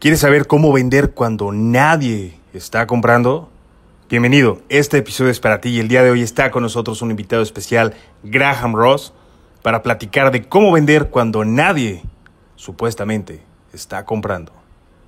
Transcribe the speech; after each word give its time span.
¿Quieres 0.00 0.20
saber 0.20 0.46
cómo 0.46 0.72
vender 0.72 1.10
cuando 1.10 1.52
nadie 1.52 2.32
está 2.54 2.86
comprando? 2.86 3.50
Bienvenido, 4.08 4.62
este 4.70 4.96
episodio 4.96 5.30
es 5.30 5.40
para 5.40 5.60
ti 5.60 5.68
y 5.68 5.78
el 5.78 5.88
día 5.88 6.02
de 6.02 6.10
hoy 6.10 6.22
está 6.22 6.50
con 6.50 6.62
nosotros 6.62 7.02
un 7.02 7.10
invitado 7.10 7.42
especial, 7.42 7.92
Graham 8.22 8.74
Ross, 8.74 9.12
para 9.60 9.82
platicar 9.82 10.30
de 10.30 10.48
cómo 10.48 10.72
vender 10.72 11.10
cuando 11.10 11.44
nadie, 11.44 12.00
supuestamente, 12.56 13.42
está 13.74 14.06
comprando. 14.06 14.52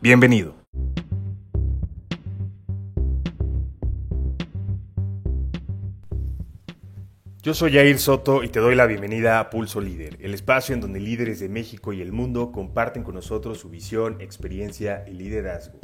Bienvenido. 0.02 0.52
Yo 7.44 7.54
soy 7.54 7.72
Jair 7.72 7.98
Soto 7.98 8.44
y 8.44 8.48
te 8.50 8.60
doy 8.60 8.76
la 8.76 8.86
bienvenida 8.86 9.40
a 9.40 9.50
Pulso 9.50 9.80
Líder, 9.80 10.16
el 10.20 10.32
espacio 10.32 10.76
en 10.76 10.80
donde 10.80 11.00
líderes 11.00 11.40
de 11.40 11.48
México 11.48 11.92
y 11.92 12.00
el 12.00 12.12
mundo 12.12 12.52
comparten 12.52 13.02
con 13.02 13.16
nosotros 13.16 13.58
su 13.58 13.68
visión, 13.68 14.20
experiencia 14.20 15.04
y 15.08 15.14
liderazgo. 15.14 15.80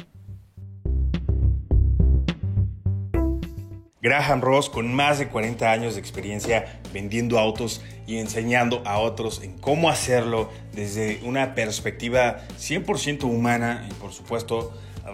Graham 4.01 4.39
Ross, 4.39 4.69
con 4.69 4.93
más 4.93 5.19
de 5.19 5.27
40 5.27 5.69
años 5.69 5.95
de 5.95 5.99
experiencia 5.99 6.79
vendiendo 6.93 7.37
autos 7.37 7.81
y 8.07 8.19
enseñando 8.19 8.81
a 8.85 8.99
otros 8.99 9.43
en 9.43 9.57
cómo 9.57 9.89
hacerlo 9.89 10.49
desde 10.73 11.19
una 11.25 11.55
perspectiva 11.55 12.37
100% 12.57 13.25
humana 13.25 13.85
y 13.91 13.93
por 13.95 14.13
supuesto 14.13 14.71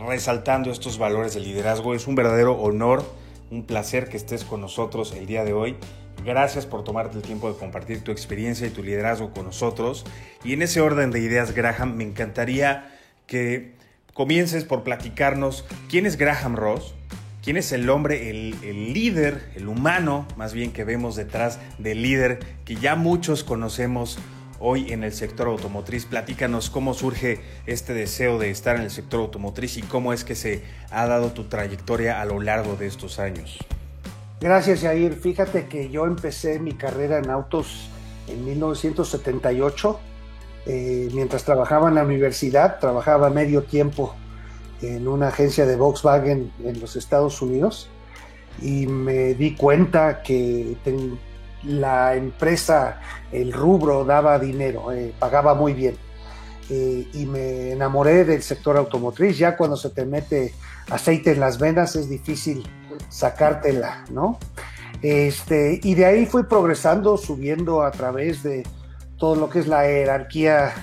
resaltando 0.08 0.70
estos 0.70 1.00
valores 1.00 1.34
de 1.34 1.40
liderazgo, 1.40 1.96
es 1.96 2.06
un 2.06 2.14
verdadero 2.14 2.54
honor, 2.54 3.04
un 3.50 3.66
placer 3.66 4.10
que 4.10 4.18
estés 4.18 4.44
con 4.44 4.62
nosotros 4.62 5.12
el 5.16 5.26
día 5.26 5.44
de 5.44 5.54
hoy 5.54 5.76
Gracias 6.26 6.66
por 6.66 6.84
tomarte 6.84 7.18
el 7.18 7.22
tiempo 7.22 7.54
de 7.54 7.60
compartir 7.60 8.04
tu 8.04 8.12
experiencia 8.12 8.66
y 8.66 8.72
tu 8.72 8.82
liderazgo 8.82 9.32
con 9.32 9.46
nosotros. 9.46 10.06
Y 10.44 10.54
en 10.54 10.64
ese 10.64 10.82
orden 10.82 11.12
de 11.12 11.20
ideas, 11.20 11.54
Graham, 11.54 11.96
me 11.96 12.04
encantaría 12.04 12.92
que 13.28 13.74
comiences 14.16 14.64
por 14.64 14.84
platicarnos 14.84 15.66
quién 15.88 16.08
es 16.08 16.18
Graham 16.18 16.56
Ross, 16.56 16.96
quién 17.44 17.58
es 17.58 17.72
el 17.72 17.88
hombre, 17.92 18.32
el, 18.32 18.92
líder, 18.92 19.52
el 19.56 19.68
humano, 19.68 20.28
más 20.36 20.52
bien 20.54 20.74
que 20.74 20.84
vemos 20.84 21.16
detrás 21.16 21.60
del 21.78 22.02
líder 22.02 22.40
que 22.66 22.76
ya 22.76 22.96
muchos 22.96 23.44
conocemos 23.44 24.18
hoy 24.60 24.92
en 24.94 25.04
el 25.04 25.14
sector 25.14 25.48
automotriz. 25.48 26.06
Platícanos 26.06 26.72
cómo 26.72 26.96
surge 26.96 27.40
este 27.68 27.94
deseo 27.94 28.40
de 28.40 28.50
estar 28.50 28.78
en 28.78 28.82
el 28.82 28.90
sector 28.90 29.20
automotriz 29.20 29.78
y 29.78 29.84
cómo 29.84 30.12
es 30.12 30.24
que 30.24 30.34
se 30.34 30.64
ha 30.90 31.06
dado 31.06 31.34
tu 31.34 31.44
trayectoria 31.44 32.20
a 32.20 32.26
lo 32.26 32.42
largo 32.42 32.78
de 32.78 32.88
estos 32.88 33.20
años. 33.20 33.60
Gracias, 34.40 34.82
Jair. 34.82 35.14
Fíjate 35.14 35.68
que 35.68 35.90
yo 35.90 36.06
empecé 36.06 36.60
mi 36.60 36.74
carrera 36.74 37.20
en 37.20 37.30
autos 37.30 37.90
en 38.28 38.44
1978. 38.46 40.00
Eh, 40.68 41.10
mientras 41.14 41.44
trabajaba 41.44 41.90
en 41.90 41.96
la 41.96 42.04
universidad, 42.04 42.80
trabajaba 42.80 43.30
medio 43.30 43.64
tiempo 43.64 44.16
en 44.82 45.08
una 45.08 45.30
agencia 45.30 45.66
de 45.66 45.76
Volkswagen 45.76 46.52
en 46.64 46.82
los 46.82 46.96
Estados 46.96 47.42
Unidos 47.42 47.90
y 48.62 48.88
me 48.88 49.34
di 49.36 49.56
cuenta 49.56 50.22
que 50.22 50.76
la 51.64 52.16
empresa, 52.16 53.00
el 53.32 53.54
rubro 53.54 54.06
daba 54.06 54.38
dinero, 54.40 54.92
eh, 54.92 55.14
pagaba 55.18 55.56
muy 55.56 55.74
bien. 55.74 55.96
Eh, 56.70 57.08
y 57.14 57.26
me 57.26 57.72
enamoré 57.72 58.26
del 58.26 58.42
sector 58.42 58.76
automotriz. 58.76 59.38
Ya 59.38 59.56
cuando 59.56 59.78
se 59.78 59.92
te 59.92 60.04
mete 60.06 60.54
aceite 60.90 61.32
en 61.32 61.40
las 61.40 61.60
venas 61.60 61.96
es 61.96 62.10
difícil 62.10 62.68
sacártela, 63.10 64.06
¿no? 64.10 64.40
Este, 65.02 65.80
y 65.84 65.96
de 65.96 66.06
ahí 66.06 66.26
fui 66.26 66.44
progresando, 66.44 67.18
subiendo 67.18 67.84
a 67.84 67.92
través 67.92 68.44
de 68.44 68.64
todo 69.18 69.36
lo 69.36 69.50
que 69.50 69.60
es 69.60 69.68
la 69.68 69.84
jerarquía 69.84 70.74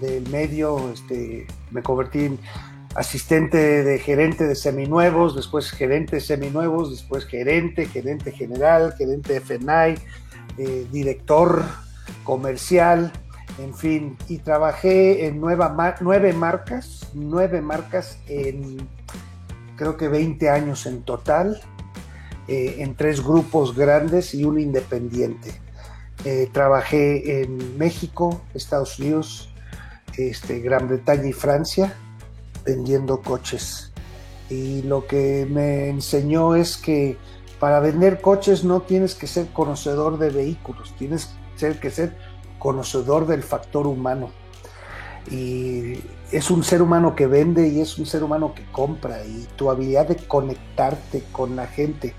del 0.00 0.28
medio. 0.30 0.90
Este, 0.92 1.46
me 1.70 1.82
convertí 1.82 2.26
en 2.26 2.38
asistente 2.94 3.84
de 3.84 3.98
gerente 3.98 4.46
de 4.46 4.54
seminuevos, 4.54 5.36
después 5.36 5.70
gerente 5.70 6.16
de 6.16 6.22
seminuevos, 6.22 6.90
después 6.90 7.26
gerente, 7.26 7.86
gerente 7.86 8.32
general, 8.32 8.94
gerente 8.96 9.34
de 9.34 9.40
FENAI, 9.40 9.98
eh, 10.58 10.86
director 10.90 11.62
comercial, 12.24 13.12
en 13.58 13.74
fin, 13.74 14.16
y 14.28 14.38
trabajé 14.38 15.26
en 15.26 15.40
nueve 15.40 16.32
marcas, 16.32 17.10
nueve 17.14 17.60
marcas 17.60 18.18
en 18.28 18.88
creo 19.76 19.96
que 19.96 20.08
20 20.08 20.48
años 20.50 20.86
en 20.86 21.02
total, 21.02 21.60
eh, 22.48 22.76
en 22.78 22.94
tres 22.94 23.22
grupos 23.22 23.76
grandes 23.76 24.34
y 24.34 24.44
un 24.44 24.58
independiente. 24.58 25.60
Eh, 26.24 26.48
trabajé 26.52 27.42
en 27.42 27.78
México, 27.78 28.40
Estados 28.54 28.98
Unidos, 28.98 29.50
este, 30.16 30.60
Gran 30.60 30.88
Bretaña 30.88 31.28
y 31.28 31.32
Francia 31.32 31.94
vendiendo 32.64 33.22
coches. 33.22 33.92
Y 34.50 34.82
lo 34.82 35.06
que 35.06 35.46
me 35.48 35.88
enseñó 35.88 36.54
es 36.56 36.76
que 36.76 37.16
para 37.58 37.80
vender 37.80 38.20
coches 38.20 38.64
no 38.64 38.82
tienes 38.82 39.14
que 39.14 39.26
ser 39.26 39.48
conocedor 39.48 40.18
de 40.18 40.30
vehículos, 40.30 40.94
tienes 40.98 41.30
que 41.80 41.90
ser 41.90 42.16
conocedor 42.58 43.26
del 43.26 43.42
factor 43.42 43.86
humano. 43.86 44.30
Y 45.30 46.00
es 46.30 46.50
un 46.50 46.62
ser 46.62 46.82
humano 46.82 47.14
que 47.16 47.26
vende 47.26 47.68
y 47.68 47.80
es 47.80 47.98
un 47.98 48.06
ser 48.06 48.22
humano 48.22 48.54
que 48.54 48.64
compra 48.70 49.24
y 49.24 49.46
tu 49.56 49.70
habilidad 49.70 50.08
de 50.08 50.16
conectarte 50.16 51.24
con 51.32 51.56
la 51.56 51.66
gente 51.66 52.14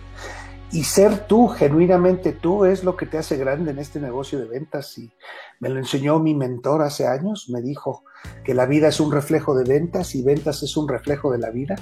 y 0.72 0.84
ser 0.84 1.28
tú, 1.28 1.48
genuinamente 1.48 2.34
tú, 2.34 2.66
es 2.66 2.84
lo 2.84 2.98
que 2.98 3.06
te 3.06 3.18
hace 3.18 3.38
grande 3.38 3.72
en 3.72 3.80
este 3.80 4.02
negocio 4.02 4.40
de 4.40 4.46
ventas. 4.46 4.98
Y 4.98 5.12
me 5.60 5.70
lo 5.70 5.80
enseñó 5.80 6.20
mi 6.20 6.36
mentor 6.36 6.82
hace 6.82 7.08
años, 7.08 7.50
me 7.50 7.62
dijo 7.62 8.04
que 8.44 8.54
la 8.54 8.66
vida 8.66 8.90
es 8.90 9.00
un 9.00 9.12
reflejo 9.12 9.56
de 9.56 9.64
ventas 9.64 10.14
y 10.16 10.24
ventas 10.24 10.64
es 10.64 10.76
un 10.76 10.90
reflejo 10.90 11.32
de 11.32 11.38
la 11.38 11.52
vida. 11.52 11.76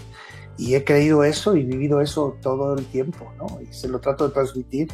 Y 0.58 0.76
he 0.76 0.84
creído 0.84 1.24
eso 1.24 1.56
y 1.56 1.64
vivido 1.64 2.00
eso 2.00 2.38
todo 2.42 2.76
el 2.76 2.86
tiempo, 2.86 3.34
¿no? 3.38 3.60
Y 3.60 3.74
se 3.74 3.90
lo 3.90 4.00
trato 4.00 4.28
de 4.28 4.34
transmitir 4.34 4.88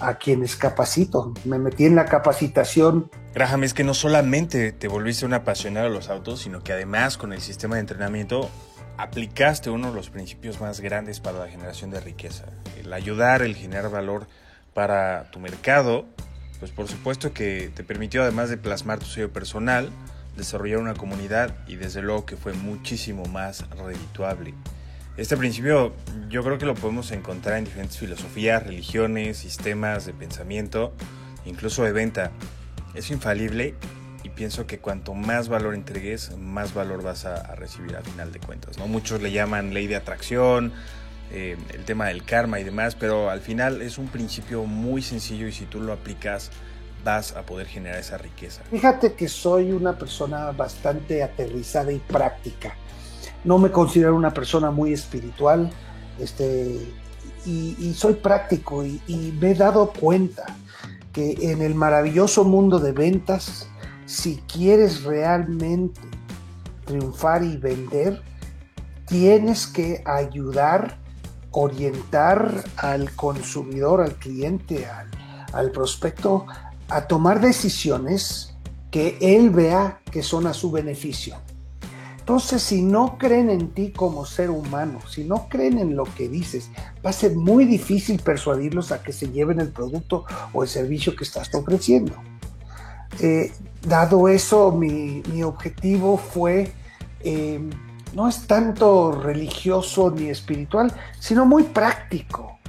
a 0.00 0.14
quienes 0.14 0.56
capacito. 0.56 1.34
Me 1.44 1.58
metí 1.58 1.84
en 1.84 1.96
la 1.96 2.06
capacitación. 2.06 3.10
Graham, 3.32 3.62
es 3.62 3.74
que 3.74 3.84
no 3.84 3.94
solamente 3.94 4.72
te 4.72 4.88
volviste 4.88 5.24
un 5.24 5.34
apasionado 5.34 5.88
de 5.88 5.94
los 5.94 6.08
autos, 6.08 6.40
sino 6.40 6.64
que 6.64 6.72
además 6.72 7.16
con 7.16 7.32
el 7.32 7.40
sistema 7.40 7.76
de 7.76 7.82
entrenamiento 7.82 8.50
aplicaste 8.98 9.70
uno 9.70 9.90
de 9.90 9.94
los 9.94 10.10
principios 10.10 10.60
más 10.60 10.80
grandes 10.80 11.20
para 11.20 11.38
la 11.38 11.48
generación 11.48 11.90
de 11.90 12.00
riqueza. 12.00 12.46
El 12.78 12.92
ayudar, 12.92 13.42
el 13.42 13.54
generar 13.54 13.88
valor 13.88 14.26
para 14.74 15.30
tu 15.30 15.38
mercado, 15.38 16.06
pues 16.58 16.72
por 16.72 16.88
supuesto 16.88 17.32
que 17.32 17.70
te 17.72 17.84
permitió 17.84 18.22
además 18.22 18.50
de 18.50 18.56
plasmar 18.56 18.98
tu 18.98 19.06
sello 19.06 19.32
personal, 19.32 19.90
desarrollar 20.36 20.78
una 20.78 20.94
comunidad 20.94 21.54
y 21.68 21.76
desde 21.76 22.02
luego 22.02 22.26
que 22.26 22.36
fue 22.36 22.52
muchísimo 22.52 23.24
más 23.26 23.64
redituable. 23.70 24.54
Este 25.16 25.36
principio 25.36 25.94
yo 26.28 26.42
creo 26.42 26.58
que 26.58 26.66
lo 26.66 26.74
podemos 26.74 27.12
encontrar 27.12 27.58
en 27.58 27.64
diferentes 27.64 27.96
filosofías, 27.96 28.64
religiones, 28.64 29.38
sistemas 29.38 30.04
de 30.04 30.14
pensamiento, 30.14 30.92
incluso 31.44 31.84
de 31.84 31.92
venta. 31.92 32.32
Es 32.94 33.10
infalible 33.10 33.74
y 34.22 34.28
pienso 34.28 34.66
que 34.66 34.78
cuanto 34.78 35.14
más 35.14 35.48
valor 35.48 35.74
entregues, 35.74 36.36
más 36.38 36.74
valor 36.74 37.02
vas 37.02 37.24
a, 37.24 37.54
recibir 37.54 37.96
a 37.96 38.02
final 38.02 38.32
de 38.32 38.40
cuentas. 38.40 38.78
¿no? 38.78 38.86
Muchos 38.86 39.22
le 39.22 39.32
llaman 39.32 39.72
ley 39.72 39.86
de 39.86 39.96
atracción, 39.96 40.72
eh, 41.32 41.56
el 41.72 41.84
tema 41.84 42.06
del 42.06 42.24
karma 42.24 42.60
y 42.60 42.64
demás, 42.64 42.96
pero 42.96 43.30
al 43.30 43.40
final 43.40 43.82
es 43.82 43.98
un 43.98 44.08
principio 44.08 44.64
muy 44.64 45.02
sencillo 45.02 45.46
y 45.46 45.52
si 45.52 45.64
tú 45.66 45.80
lo 45.80 45.92
aplicas 45.92 46.50
vas 47.04 47.34
a 47.34 47.42
poder 47.42 47.66
generar 47.66 47.98
esa 47.98 48.18
riqueza. 48.18 48.62
Fíjate 48.70 49.14
que 49.14 49.26
soy 49.28 49.72
una 49.72 49.96
persona 49.96 50.50
bastante 50.52 51.22
aterrizada 51.22 51.92
y 51.92 51.98
práctica 51.98 52.74
no 53.44 53.58
me 53.58 53.70
considero 53.70 54.14
una 54.14 54.32
persona 54.32 54.70
muy 54.70 54.92
espiritual, 54.92 55.70
este, 56.18 56.78
y, 57.46 57.94
soy 57.94 58.14
práctico 58.14 58.84
y, 58.84 59.00
y, 59.06 59.32
me 59.40 59.52
he 59.52 59.54
dado 59.54 59.90
cuenta 59.92 60.44
que 61.12 61.52
en 61.52 61.62
el 61.62 61.74
maravilloso 61.74 62.44
mundo 62.44 62.78
de 62.78 62.92
ventas, 62.92 63.68
si 64.06 64.36
quieres 64.52 65.04
realmente 65.04 66.00
triunfar 66.84 67.42
y 67.42 67.56
vender, 67.56 68.22
tienes 69.06 69.66
que 69.66 70.02
ayudar, 70.04 70.98
orientar 71.50 72.64
al 72.76 73.14
consumidor, 73.14 74.00
al 74.00 74.14
cliente, 74.14 74.86
al, 74.86 75.10
al 75.52 75.70
prospecto, 75.70 76.46
a 76.88 77.06
tomar 77.06 77.40
decisiones 77.40 78.56
que 78.90 79.18
él 79.20 79.50
vea 79.50 80.00
que 80.10 80.22
son 80.22 80.46
a 80.46 80.54
su 80.54 80.70
beneficio. 80.70 81.36
Entonces, 82.30 82.62
si 82.62 82.80
no 82.82 83.18
creen 83.18 83.50
en 83.50 83.70
ti 83.70 83.90
como 83.90 84.24
ser 84.24 84.50
humano, 84.50 85.00
si 85.08 85.24
no 85.24 85.48
creen 85.48 85.78
en 85.78 85.96
lo 85.96 86.04
que 86.04 86.28
dices, 86.28 86.70
va 87.04 87.10
a 87.10 87.12
ser 87.12 87.34
muy 87.34 87.64
difícil 87.64 88.20
persuadirlos 88.22 88.92
a 88.92 89.02
que 89.02 89.12
se 89.12 89.32
lleven 89.32 89.58
el 89.58 89.70
producto 89.70 90.26
o 90.52 90.62
el 90.62 90.68
servicio 90.68 91.16
que 91.16 91.24
estás 91.24 91.52
ofreciendo. 91.52 92.14
Eh, 93.18 93.50
dado 93.82 94.28
eso, 94.28 94.70
mi, 94.70 95.42
objetivo 95.42 96.18
fue, 96.18 96.70
em, 97.24 97.68
no 98.14 98.28
es 98.28 98.46
tanto 98.46 99.10
religioso 99.10 100.12
ni 100.12 100.28
espiritual, 100.28 100.94
sino 101.18 101.44
muy 101.44 101.64
práctico. 101.64 102.60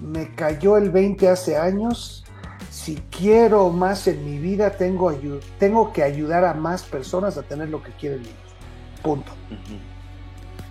Me 0.00 0.34
cayó 0.34 0.76
el 0.76 0.90
20 0.90 1.30
hace 1.30 1.56
años. 1.56 2.26
Si 2.70 2.96
quiero 3.10 3.70
más 3.70 4.06
en 4.06 4.22
mi 4.22 4.36
vida, 4.36 4.76
tengo, 4.76 5.92
que 5.94 6.02
ayudar 6.02 6.44
a 6.44 6.52
más 6.52 6.82
personas 6.82 7.38
a 7.38 7.42
tener 7.42 7.70
lo 7.70 7.82
que 7.82 7.92
quieren 7.92 8.20
ellos 8.20 8.47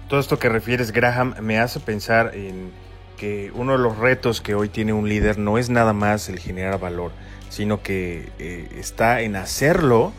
Todo 0.08 0.20
esto 0.20 0.40
que 0.40 0.50
refieres, 0.50 0.92
Graham, 0.92 1.36
me 1.42 1.60
hace 1.60 1.80
pensar 1.80 2.32
en 2.34 2.72
que 3.18 3.52
uno 3.54 3.74
de 3.74 3.80
los 3.80 3.98
retos 3.98 4.42
que 4.42 4.56
hoy 4.56 4.70
tiene 4.70 4.94
un 4.94 5.10
líder 5.10 5.38
no 5.38 5.58
es 5.58 5.70
nada 5.70 5.92
más 5.92 6.30
el 6.30 6.40
generar 6.40 6.80
valor, 6.80 7.12
sino 7.50 7.82
que 7.82 8.32
eh, 8.40 8.70
está 8.78 9.22
en 9.22 9.36
hacerlo 9.36 10.14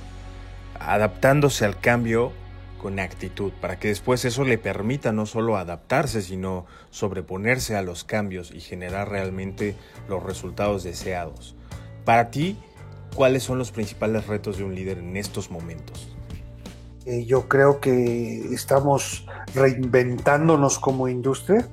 adaptándose 0.79 1.65
al 1.65 1.79
cambio 1.79 2.33
con 2.79 2.99
actitud, 3.01 3.53
para 3.61 3.79
que 3.79 3.89
después 3.89 4.25
eso 4.25 4.45
le 4.45 4.59
permita 4.59 5.13
no 5.13 5.27
solo 5.27 5.57
adaptarse, 5.57 6.23
sino 6.23 6.67
sobreponerse 6.91 7.77
a 7.77 7.83
los 7.83 8.05
cambios 8.05 8.53
y 8.53 8.61
generar 8.61 9.11
realmente 9.11 9.75
los 10.09 10.23
resultados 10.23 10.85
deseados. 10.85 11.57
Para 12.05 12.31
ti, 12.31 12.57
¿cuáles 13.15 13.43
son 13.43 13.59
los 13.59 13.73
principales 13.73 14.27
retos 14.27 14.59
de 14.59 14.65
un 14.65 14.75
líder 14.75 14.99
en 14.99 15.17
estos 15.17 15.51
momentos? 15.51 16.18
Eh, 17.07 17.25
yo 17.25 17.49
creo 17.49 17.81
que 17.81 18.53
estamos 18.53 19.27
reinventándonos 19.55 20.79
como 20.79 21.09
industria. 21.09 21.67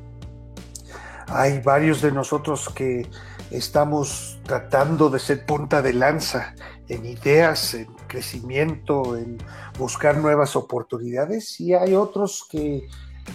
Hay 1.27 1.59
varios 1.61 2.01
de 2.01 2.11
nosotros 2.11 2.69
que 2.69 3.09
estamos 3.51 4.39
tratando 4.43 5.09
de 5.09 5.19
ser 5.19 5.45
punta 5.45 5.81
de 5.81 5.93
lanza 5.93 6.55
en 6.87 7.05
ideas, 7.05 7.73
en 7.73 7.87
crecimiento, 8.07 9.17
en 9.17 9.37
buscar 9.77 10.17
nuevas 10.17 10.55
oportunidades 10.55 11.59
y 11.59 11.73
hay 11.73 11.95
otros 11.95 12.47
que 12.49 12.87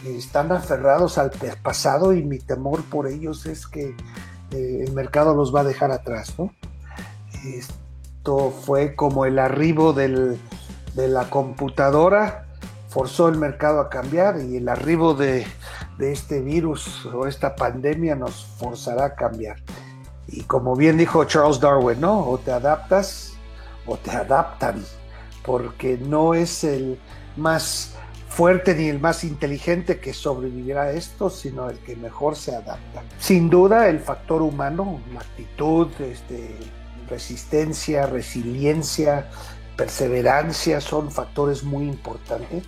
están 0.06 0.52
aferrados 0.52 1.18
al 1.18 1.30
pasado 1.62 2.14
y 2.14 2.22
mi 2.22 2.38
temor 2.38 2.82
por 2.84 3.08
ellos 3.08 3.46
es 3.46 3.66
que 3.66 3.96
eh, 4.52 4.84
el 4.86 4.92
mercado 4.92 5.34
los 5.34 5.54
va 5.54 5.60
a 5.60 5.64
dejar 5.64 5.90
atrás. 5.90 6.34
Esto 7.44 8.50
fue 8.50 8.94
como 8.94 9.24
el 9.24 9.38
arribo 9.38 9.92
de 10.94 11.08
la 11.08 11.30
computadora, 11.30 12.46
forzó 12.88 13.28
el 13.28 13.36
mercado 13.36 13.80
a 13.80 13.88
cambiar 13.88 14.40
y 14.40 14.56
el 14.56 14.68
arribo 14.68 15.14
de, 15.14 15.46
de 15.98 16.12
este 16.12 16.40
virus 16.40 17.06
o 17.06 17.26
esta 17.26 17.54
pandemia 17.54 18.16
nos 18.16 18.44
forzará 18.58 19.06
a 19.06 19.14
cambiar. 19.14 19.56
Y 20.26 20.42
como 20.42 20.76
bien 20.76 20.96
dijo 20.96 21.24
Charles 21.24 21.60
Darwin, 21.60 22.00
¿no? 22.00 22.28
O 22.28 22.38
te 22.38 22.52
adaptas 22.52 23.32
o 23.86 23.96
te 23.96 24.10
adaptan, 24.10 24.84
porque 25.44 25.98
no 25.98 26.34
es 26.34 26.64
el 26.64 26.98
más 27.36 27.94
fuerte 28.28 28.74
ni 28.74 28.88
el 28.88 29.00
más 29.00 29.24
inteligente 29.24 29.98
que 29.98 30.12
sobrevivirá 30.14 30.82
a 30.82 30.92
esto, 30.92 31.30
sino 31.30 31.68
el 31.68 31.78
que 31.78 31.96
mejor 31.96 32.36
se 32.36 32.54
adapta. 32.54 33.02
Sin 33.18 33.50
duda, 33.50 33.88
el 33.88 33.98
factor 33.98 34.40
humano, 34.40 35.00
la 35.12 35.20
actitud, 35.20 35.88
este, 36.00 36.56
resistencia, 37.08 38.06
resiliencia, 38.06 39.28
perseverancia 39.80 40.78
son 40.78 41.10
factores 41.10 41.64
muy 41.64 41.88
importantes, 41.88 42.64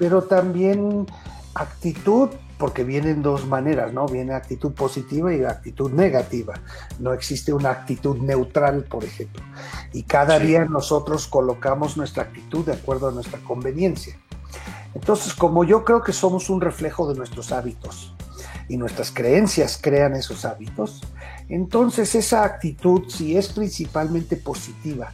pero 0.00 0.22
también 0.22 1.06
actitud 1.54 2.30
porque 2.58 2.82
vienen 2.82 3.22
dos 3.22 3.46
maneras, 3.46 3.92
¿no? 3.92 4.06
Viene 4.06 4.34
actitud 4.34 4.72
positiva 4.72 5.32
y 5.32 5.44
actitud 5.44 5.92
negativa. 5.92 6.54
No 6.98 7.12
existe 7.12 7.52
una 7.52 7.70
actitud 7.70 8.16
neutral, 8.16 8.82
por 8.82 9.04
ejemplo. 9.04 9.44
Y 9.92 10.02
cada 10.02 10.40
día 10.40 10.64
nosotros 10.64 11.28
colocamos 11.28 11.96
nuestra 11.96 12.24
actitud 12.24 12.66
de 12.66 12.72
acuerdo 12.72 13.10
a 13.10 13.12
nuestra 13.12 13.38
conveniencia. 13.38 14.18
Entonces, 14.92 15.34
como 15.34 15.62
yo 15.62 15.84
creo 15.84 16.02
que 16.02 16.12
somos 16.12 16.50
un 16.50 16.60
reflejo 16.60 17.08
de 17.08 17.14
nuestros 17.16 17.52
hábitos 17.52 18.12
y 18.68 18.76
nuestras 18.76 19.12
creencias 19.12 19.78
crean 19.80 20.14
esos 20.14 20.44
hábitos, 20.44 21.00
entonces 21.48 22.16
esa 22.16 22.42
actitud, 22.42 23.08
si 23.08 23.36
es 23.36 23.52
principalmente 23.52 24.34
positiva, 24.34 25.12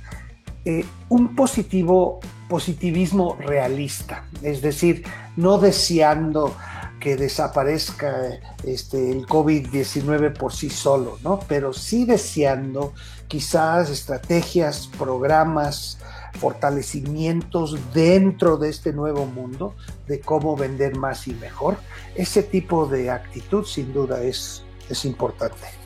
eh, 0.65 0.85
un 1.09 1.35
positivo 1.35 2.21
positivismo 2.49 3.37
realista, 3.41 4.27
es 4.43 4.61
decir, 4.61 5.05
no 5.37 5.59
deseando 5.59 6.55
que 7.01 7.17
desaparezca 7.17 8.39
este, 8.63 9.11
el 9.11 9.27
COVID-19 9.27 10.37
por 10.37 10.53
sí 10.53 10.71
solo, 10.71 11.19
¿no? 11.25 11.41
Pero 11.49 11.73
sí 11.73 12.05
deseando 12.05 12.93
quizás 13.27 13.91
estrategias, 13.91 14.89
programas, 14.99 15.99
fortalecimientos 16.39 17.77
dentro 17.93 18.57
de 18.57 18.69
este 18.69 18.93
nuevo 18.93 19.27
mundo 19.27 19.75
de 20.07 20.21
cómo 20.21 20.57
vender 20.57 20.97
más 20.97 21.27
y 21.27 21.35
mejor. 21.35 21.77
Ese 22.15 22.43
tipo 22.43 22.87
de 22.87 23.11
actitud 23.11 23.65
sin 23.65 23.93
duda 23.93 24.23
es, 24.23 24.63
es 24.89 25.05
importante. 25.05 25.82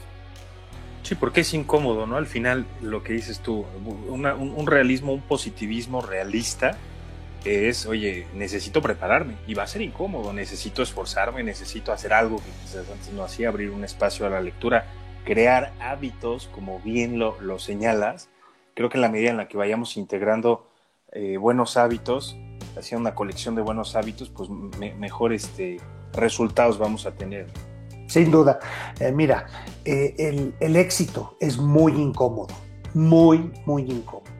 Sí, 1.06 1.14
porque 1.14 1.42
es 1.42 1.54
incómodo, 1.54 2.04
¿no? 2.08 2.16
Al 2.16 2.26
final, 2.26 2.66
lo 2.82 3.04
que 3.04 3.12
dices 3.12 3.38
tú, 3.38 3.64
un 4.08 4.66
realismo, 4.66 5.12
un 5.12 5.20
positivismo 5.20 6.02
realista, 6.02 6.76
es, 7.44 7.86
oye, 7.86 8.26
necesito 8.34 8.82
prepararme 8.82 9.36
y 9.46 9.54
va 9.54 9.62
a 9.62 9.68
ser 9.68 9.82
incómodo, 9.82 10.32
necesito 10.32 10.82
esforzarme, 10.82 11.44
necesito 11.44 11.92
hacer 11.92 12.12
algo 12.12 12.38
que 12.38 12.50
quizás 12.60 12.90
antes 12.90 13.12
no 13.12 13.22
hacía, 13.22 13.50
abrir 13.50 13.70
un 13.70 13.84
espacio 13.84 14.26
a 14.26 14.30
la 14.30 14.40
lectura, 14.40 14.86
crear 15.24 15.74
hábitos, 15.78 16.48
como 16.52 16.80
bien 16.80 17.20
lo, 17.20 17.40
lo 17.40 17.60
señalas. 17.60 18.28
Creo 18.74 18.88
que 18.88 18.98
en 18.98 19.02
la 19.02 19.08
medida 19.08 19.30
en 19.30 19.36
la 19.36 19.46
que 19.46 19.56
vayamos 19.56 19.96
integrando 19.96 20.68
eh, 21.12 21.36
buenos 21.36 21.76
hábitos, 21.76 22.36
haciendo 22.76 23.02
una 23.02 23.14
colección 23.14 23.54
de 23.54 23.62
buenos 23.62 23.94
hábitos, 23.94 24.28
pues 24.28 24.50
mejores 24.50 25.44
este, 25.44 25.76
resultados 26.14 26.80
vamos 26.80 27.06
a 27.06 27.12
tener. 27.12 27.46
Sin 28.06 28.30
duda. 28.30 28.58
Eh, 29.00 29.12
mira, 29.12 29.46
eh, 29.84 30.14
el, 30.18 30.54
el 30.60 30.76
éxito 30.76 31.36
es 31.40 31.58
muy 31.58 31.92
incómodo, 31.92 32.54
muy, 32.94 33.52
muy 33.66 33.82
incómodo. 33.82 34.30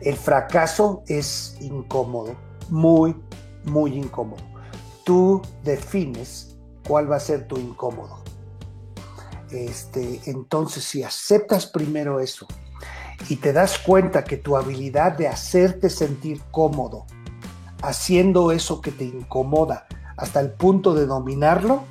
El 0.00 0.16
fracaso 0.16 1.02
es 1.06 1.56
incómodo 1.60 2.34
muy, 2.68 3.16
muy 3.64 3.96
incómodo. 3.96 4.42
Tú 5.04 5.42
defines 5.62 6.56
cuál 6.86 7.10
va 7.10 7.16
a 7.16 7.20
ser 7.20 7.46
tu 7.46 7.58
incómodo. 7.58 8.22
Este, 9.50 10.20
entonces, 10.26 10.84
si 10.84 11.02
aceptas 11.02 11.66
primero 11.66 12.20
eso 12.20 12.46
y 13.28 13.36
te 13.36 13.52
das 13.52 13.78
cuenta 13.78 14.24
que 14.24 14.36
tu 14.36 14.56
habilidad 14.56 15.12
de 15.12 15.28
hacerte 15.28 15.88
sentir 15.90 16.40
cómodo 16.50 17.06
haciendo 17.82 18.50
eso 18.50 18.80
que 18.80 18.90
te 18.90 19.04
incomoda 19.04 19.86
hasta 20.16 20.40
el 20.40 20.52
punto 20.52 20.94
de 20.94 21.06
dominarlo, 21.06 21.84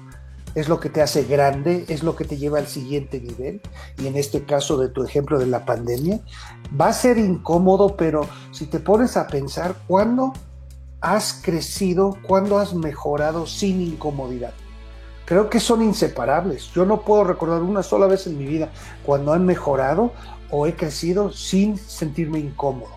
es 0.56 0.70
lo 0.70 0.80
que 0.80 0.90
te 0.90 1.02
hace 1.02 1.24
grande, 1.24 1.86
es 1.88 2.04
lo 2.04 2.16
que 2.16 2.26
te 2.26 2.38
lleva 2.38 2.60
al 2.60 2.68
siguiente 2.68 3.20
nivel. 3.20 3.62
Y 3.98 4.08
en 4.08 4.16
este 4.16 4.44
caso 4.44 4.78
de 4.78 4.90
tu 4.90 5.04
ejemplo 5.04 5.40
de 5.40 5.48
la 5.48 5.66
pandemia, 5.66 6.20
va 6.80 6.88
a 6.88 6.94
ser 6.94 7.18
incómodo, 7.18 7.96
pero 7.98 8.28
si 8.52 8.68
te 8.68 8.80
pones 8.80 9.18
a 9.18 9.28
pensar, 9.28 9.76
¿cuándo 9.88 10.34
has 11.04 11.34
crecido, 11.34 12.18
cuando 12.26 12.60
has 12.60 12.74
mejorado 12.74 13.46
sin 13.46 13.82
incomodidad. 13.82 14.54
Creo 15.26 15.50
que 15.50 15.60
son 15.60 15.82
inseparables. 15.82 16.72
Yo 16.74 16.86
no 16.86 17.02
puedo 17.02 17.26
recordar 17.26 17.62
una 17.62 17.84
sola 17.84 18.08
vez 18.08 18.26
en 18.26 18.38
mi 18.38 18.46
vida 18.46 18.70
cuando 19.06 19.36
he 19.36 19.40
mejorado 19.40 20.14
o 20.50 20.66
he 20.66 20.76
crecido 20.76 21.34
sin 21.34 21.78
sentirme 21.78 22.40
incómodo. 22.40 22.94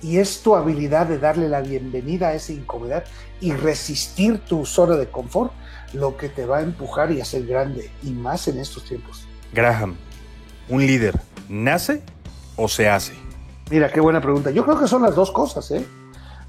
Y 0.00 0.16
es 0.16 0.40
tu 0.40 0.56
habilidad 0.56 1.06
de 1.06 1.18
darle 1.18 1.46
la 1.50 1.60
bienvenida 1.60 2.28
a 2.28 2.34
esa 2.34 2.54
incomodidad 2.54 3.04
y 3.38 3.52
resistir 3.52 4.38
tu 4.38 4.64
zona 4.64 4.96
de 4.96 5.10
confort 5.10 5.52
lo 5.92 6.16
que 6.16 6.28
te 6.28 6.46
va 6.46 6.58
a 6.58 6.62
empujar 6.62 7.10
y 7.12 7.20
hacer 7.20 7.46
grande, 7.46 7.90
y 8.02 8.10
más 8.10 8.48
en 8.48 8.58
estos 8.58 8.84
tiempos. 8.84 9.26
Graham, 9.52 9.96
¿un 10.68 10.86
líder 10.86 11.20
nace 11.48 12.02
o 12.56 12.68
se 12.68 12.88
hace? 12.88 13.12
Mira, 13.70 13.90
qué 13.90 14.00
buena 14.00 14.20
pregunta. 14.20 14.50
Yo 14.50 14.64
creo 14.64 14.78
que 14.78 14.88
son 14.88 15.02
las 15.02 15.14
dos 15.14 15.30
cosas, 15.30 15.70
¿eh? 15.70 15.86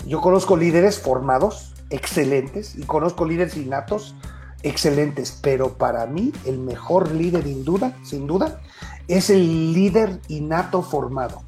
Yo 0.05 0.19
conozco 0.19 0.57
líderes 0.57 0.99
formados, 0.99 1.73
excelentes, 1.89 2.75
y 2.75 2.83
conozco 2.83 3.25
líderes 3.25 3.55
innatos, 3.55 4.15
excelentes, 4.63 5.39
pero 5.41 5.77
para 5.77 6.05
mí 6.05 6.33
el 6.45 6.57
mejor 6.57 7.11
líder 7.11 7.43
sin 7.43 7.63
duda, 7.63 7.97
sin 8.03 8.27
duda, 8.27 8.61
es 9.07 9.29
el 9.29 9.73
líder 9.73 10.19
innato 10.27 10.81
formado. 10.81 11.43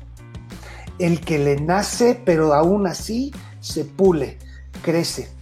El 0.99 1.19
que 1.19 1.39
le 1.39 1.57
nace, 1.57 2.21
pero 2.23 2.53
aún 2.53 2.87
así 2.87 3.33
se 3.59 3.83
pule, 3.83 4.37
crece. 4.81 5.35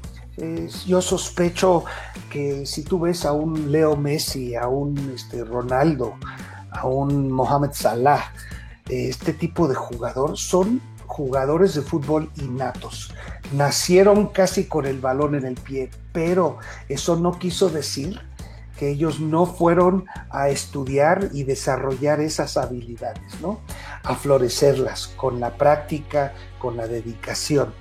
Yo 0.86 1.02
sospecho 1.02 1.86
que 2.30 2.66
si 2.66 2.84
tú 2.84 3.00
ves 3.00 3.25
a 3.25 3.34
un 3.34 3.72
Leo 3.72 3.96
Messi, 3.96 4.56
a 4.56 4.68
un 4.68 4.98
este, 5.13 5.44
Ronaldo, 5.44 6.16
a 6.72 6.88
un 6.88 7.32
Mohamed 7.32 7.72
Salah, 7.74 8.34
este 8.90 9.34
tipo 9.34 9.68
de 9.68 9.75
jugador 9.75 10.38
son 10.38 10.82
jugadores 11.06 11.75
de 11.75 11.82
fútbol 11.82 12.32
innatos. 12.38 13.13
Nacieron 13.54 14.28
casi 14.28 14.66
con 14.66 14.86
el 14.86 15.00
balón 15.00 15.36
en 15.36 15.46
el 15.46 15.56
pie, 15.56 15.92
pero 16.12 16.58
eso 16.90 17.16
no 17.16 17.38
quiso 17.38 17.70
decir 17.70 18.20
que 18.78 18.90
ellos 18.90 19.20
no 19.20 19.46
fueron 19.46 20.06
a 20.32 20.50
estudiar 20.50 21.30
y 21.32 21.44
desarrollar 21.44 22.20
esas 22.20 22.58
habilidades, 22.58 23.40
¿no? 23.40 23.60
A 24.04 24.16
florecerlas 24.16 25.08
con 25.16 25.40
la 25.40 25.56
práctica, 25.56 26.34
con 26.58 26.75
la 26.78 26.88
dedicación. 26.88 27.74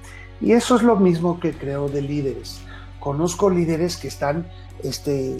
Y 0.42 0.52
eso 0.52 0.75
es 0.76 0.82
lo 0.82 0.96
mismo 0.96 1.38
que 1.38 1.52
creo 1.52 1.88
de 1.88 2.02
líderes. 2.02 2.61
Conozco 2.99 3.49
líderes 3.49 3.96
que 3.96 4.08
están 4.08 4.50
este, 4.82 5.37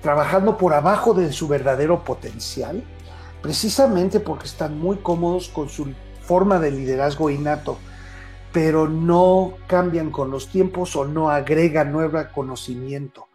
trabajando 0.00 0.56
por 0.56 0.72
abajo 0.72 1.12
de 1.12 1.32
su 1.32 1.48
verdadero 1.48 2.02
potencial, 2.02 2.82
precisamente 3.42 4.20
porque 4.20 4.46
están 4.46 4.78
muy 4.78 4.96
cómodos 4.96 5.48
con 5.48 5.68
su 5.68 5.92
forma 6.22 6.58
de 6.58 6.70
liderazgo 6.70 7.30
innato. 7.30 7.78
pero 8.50 8.88
no 8.88 9.52
cambian 9.66 10.10
con 10.10 10.30
los 10.30 10.48
tiempos 10.48 10.96
o 10.96 11.04
no 11.04 11.28
agregan 11.28 11.92
nuevo 11.92 12.18
conocimiento. 12.34 13.28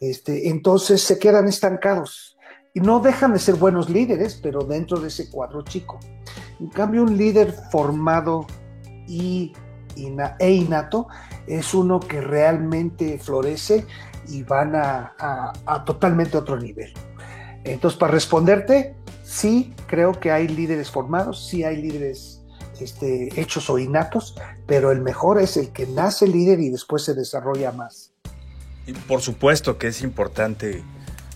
Este, 0.00 0.48
entonces 0.48 1.02
se 1.02 1.18
quedan 1.18 1.46
estancados 1.46 2.36
y 2.72 2.80
no 2.80 3.00
dejan 3.00 3.34
de 3.34 3.38
ser 3.38 3.56
buenos 3.56 3.90
líderes, 3.90 4.40
pero 4.42 4.60
dentro 4.60 4.98
de 4.98 5.08
ese 5.08 5.30
cuadro 5.30 5.62
chico. 5.62 6.00
En 6.58 6.68
cambio, 6.68 7.02
un 7.02 7.16
líder 7.16 7.54
formado 7.70 8.46
y, 9.06 9.52
e 9.96 10.50
innato 10.50 11.08
es 11.46 11.74
uno 11.74 12.00
que 12.00 12.20
realmente 12.20 13.18
florece 13.18 13.86
y 14.28 14.42
van 14.42 14.76
a, 14.76 15.14
a 15.18 15.84
totalmente 15.84 16.36
otro 16.36 16.58
nivel. 16.58 16.92
Entonces, 17.64 17.98
para 17.98 18.12
responderte, 18.12 18.94
sí 19.24 19.74
creo 19.86 20.12
que 20.12 20.30
hay 20.30 20.48
líderes 20.48 20.90
formados, 20.90 21.46
sí 21.48 21.64
hay 21.64 21.82
líderes 21.82 22.42
este, 22.80 23.40
hechos 23.40 23.70
o 23.70 23.78
innatos, 23.78 24.36
pero 24.66 24.92
el 24.92 25.00
mejor 25.00 25.40
es 25.40 25.56
el 25.56 25.70
que 25.70 25.86
nace 25.86 26.26
líder 26.26 26.60
y 26.60 26.70
después 26.70 27.02
se 27.04 27.14
desarrolla 27.14 27.72
más. 27.72 28.12
Y 28.86 28.92
por 28.92 29.20
supuesto 29.20 29.78
que 29.78 29.88
es 29.88 30.02
importante 30.02 30.82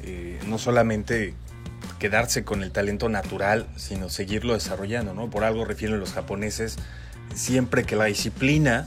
eh, 0.02 0.38
no 0.47 0.59
solamente 0.59 1.35
quedarse 1.99 2.45
con 2.45 2.62
el 2.62 2.71
talento 2.71 3.09
natural, 3.09 3.67
sino 3.76 4.09
seguirlo 4.09 4.55
desarrollando, 4.55 5.14
¿no? 5.14 5.29
Por 5.29 5.45
algo 5.45 5.64
refieren 5.64 5.99
los 5.99 6.12
japoneses 6.12 6.76
siempre 7.35 7.85
que 7.85 7.97
la 7.97 8.07
disciplina 8.07 8.87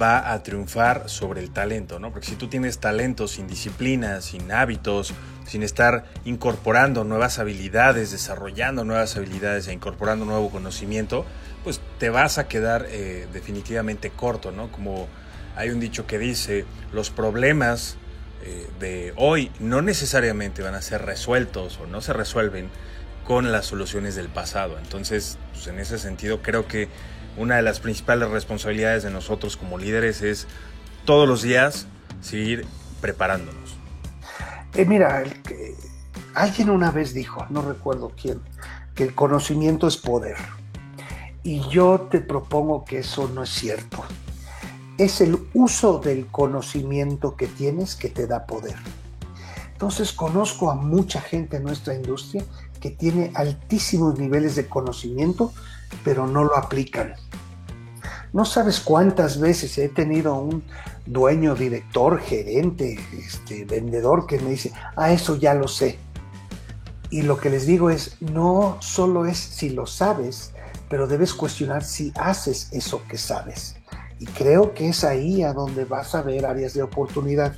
va 0.00 0.32
a 0.32 0.42
triunfar 0.42 1.08
sobre 1.08 1.40
el 1.40 1.50
talento, 1.50 1.98
¿no? 1.98 2.10
Porque 2.12 2.26
si 2.26 2.36
tú 2.36 2.48
tienes 2.48 2.78
talento 2.78 3.28
sin 3.28 3.46
disciplina, 3.46 4.20
sin 4.20 4.52
hábitos, 4.52 5.14
sin 5.46 5.62
estar 5.62 6.04
incorporando 6.24 7.04
nuevas 7.04 7.38
habilidades, 7.38 8.10
desarrollando 8.10 8.84
nuevas 8.84 9.16
habilidades 9.16 9.68
e 9.68 9.72
incorporando 9.72 10.24
nuevo 10.24 10.50
conocimiento, 10.50 11.24
pues 11.64 11.80
te 11.98 12.10
vas 12.10 12.38
a 12.38 12.48
quedar 12.48 12.86
eh, 12.90 13.26
definitivamente 13.32 14.10
corto, 14.10 14.52
¿no? 14.52 14.70
Como 14.70 15.08
hay 15.56 15.70
un 15.70 15.80
dicho 15.80 16.06
que 16.06 16.18
dice, 16.18 16.64
los 16.92 17.10
problemas 17.10 17.96
eh, 18.44 18.68
de 18.78 19.12
hoy 19.16 19.50
no 19.58 19.80
necesariamente 19.80 20.62
van 20.62 20.74
a 20.74 20.82
ser 20.82 21.02
resueltos 21.02 21.78
o 21.82 21.86
no 21.86 22.00
se 22.00 22.12
resuelven 22.12 22.68
con 23.24 23.50
las 23.50 23.66
soluciones 23.66 24.14
del 24.14 24.28
pasado. 24.28 24.78
Entonces, 24.78 25.38
pues 25.52 25.66
en 25.66 25.80
ese 25.80 25.98
sentido, 25.98 26.42
creo 26.42 26.68
que 26.68 26.88
una 27.36 27.56
de 27.56 27.62
las 27.62 27.80
principales 27.80 28.28
responsabilidades 28.30 29.02
de 29.02 29.10
nosotros 29.10 29.56
como 29.56 29.78
líderes 29.78 30.22
es 30.22 30.46
todos 31.04 31.28
los 31.28 31.42
días 31.42 31.86
seguir 32.20 32.66
preparándonos. 33.00 33.76
Eh, 34.74 34.84
mira, 34.84 35.24
alguien 36.34 36.70
una 36.70 36.90
vez 36.90 37.14
dijo, 37.14 37.46
no 37.50 37.62
recuerdo 37.62 38.12
quién, 38.20 38.40
que 38.94 39.04
el 39.04 39.14
conocimiento 39.14 39.86
es 39.86 39.96
poder. 39.96 40.36
Y 41.42 41.60
yo 41.68 42.08
te 42.10 42.20
propongo 42.20 42.84
que 42.84 42.98
eso 42.98 43.30
no 43.32 43.44
es 43.44 43.50
cierto. 43.50 44.04
Es 44.98 45.20
el 45.20 45.38
uso 45.54 45.98
del 45.98 46.26
conocimiento 46.26 47.36
que 47.36 47.46
tienes 47.46 47.94
que 47.94 48.08
te 48.08 48.26
da 48.26 48.46
poder. 48.46 48.76
Entonces 49.72 50.12
conozco 50.12 50.70
a 50.70 50.74
mucha 50.74 51.20
gente 51.20 51.58
en 51.58 51.64
nuestra 51.64 51.94
industria 51.94 52.44
que 52.80 52.90
tiene 52.90 53.30
altísimos 53.34 54.18
niveles 54.18 54.56
de 54.56 54.66
conocimiento, 54.66 55.52
pero 56.04 56.26
no 56.26 56.44
lo 56.44 56.56
aplican. 56.56 57.14
No 58.32 58.44
sabes 58.44 58.80
cuántas 58.80 59.40
veces 59.40 59.78
he 59.78 59.88
tenido 59.88 60.34
un 60.34 60.62
dueño, 61.06 61.54
director, 61.54 62.20
gerente, 62.20 62.98
este, 63.18 63.64
vendedor 63.64 64.26
que 64.26 64.38
me 64.38 64.50
dice, 64.50 64.72
ah, 64.96 65.12
eso 65.12 65.36
ya 65.36 65.54
lo 65.54 65.68
sé. 65.68 65.98
Y 67.10 67.22
lo 67.22 67.38
que 67.38 67.50
les 67.50 67.66
digo 67.66 67.90
es, 67.90 68.20
no 68.20 68.76
solo 68.80 69.26
es 69.26 69.38
si 69.38 69.70
lo 69.70 69.86
sabes, 69.86 70.52
pero 70.88 71.06
debes 71.06 71.32
cuestionar 71.32 71.84
si 71.84 72.12
haces 72.16 72.68
eso 72.72 73.02
que 73.08 73.16
sabes. 73.16 73.76
Y 74.18 74.26
creo 74.26 74.74
que 74.74 74.88
es 74.88 75.04
ahí 75.04 75.42
a 75.42 75.52
donde 75.52 75.84
vas 75.84 76.14
a 76.14 76.22
ver 76.22 76.46
áreas 76.46 76.74
de 76.74 76.82
oportunidad. 76.82 77.54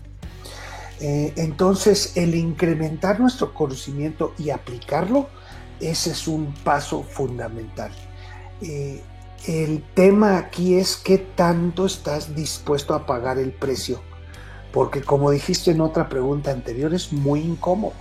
Eh, 1.01 1.33
entonces, 1.37 2.13
el 2.17 2.35
incrementar 2.35 3.21
nuestro 3.21 3.55
conocimiento 3.55 4.35
y 4.39 4.51
aplicarlo, 4.51 5.29
ese 5.81 6.11
es 6.11 6.27
un 6.27 6.53
paso 6.65 7.03
fundamental. 7.03 7.93
Eh, 8.63 9.03
el 9.47 9.85
tema 9.95 10.37
aquí 10.37 10.75
es 10.75 10.97
qué 10.97 11.19
tanto 11.19 11.87
estás 11.87 12.35
dispuesto 12.35 12.95
a 12.95 13.07
pagar 13.07 13.39
el 13.39 13.53
precio. 13.53 14.01
Porque 14.73 15.03
como 15.03 15.31
dijiste 15.31 15.71
en 15.71 15.81
otra 15.81 16.09
pregunta 16.09 16.51
anterior, 16.51 16.93
es 16.93 17.13
muy 17.13 17.41
incómodo. 17.41 17.95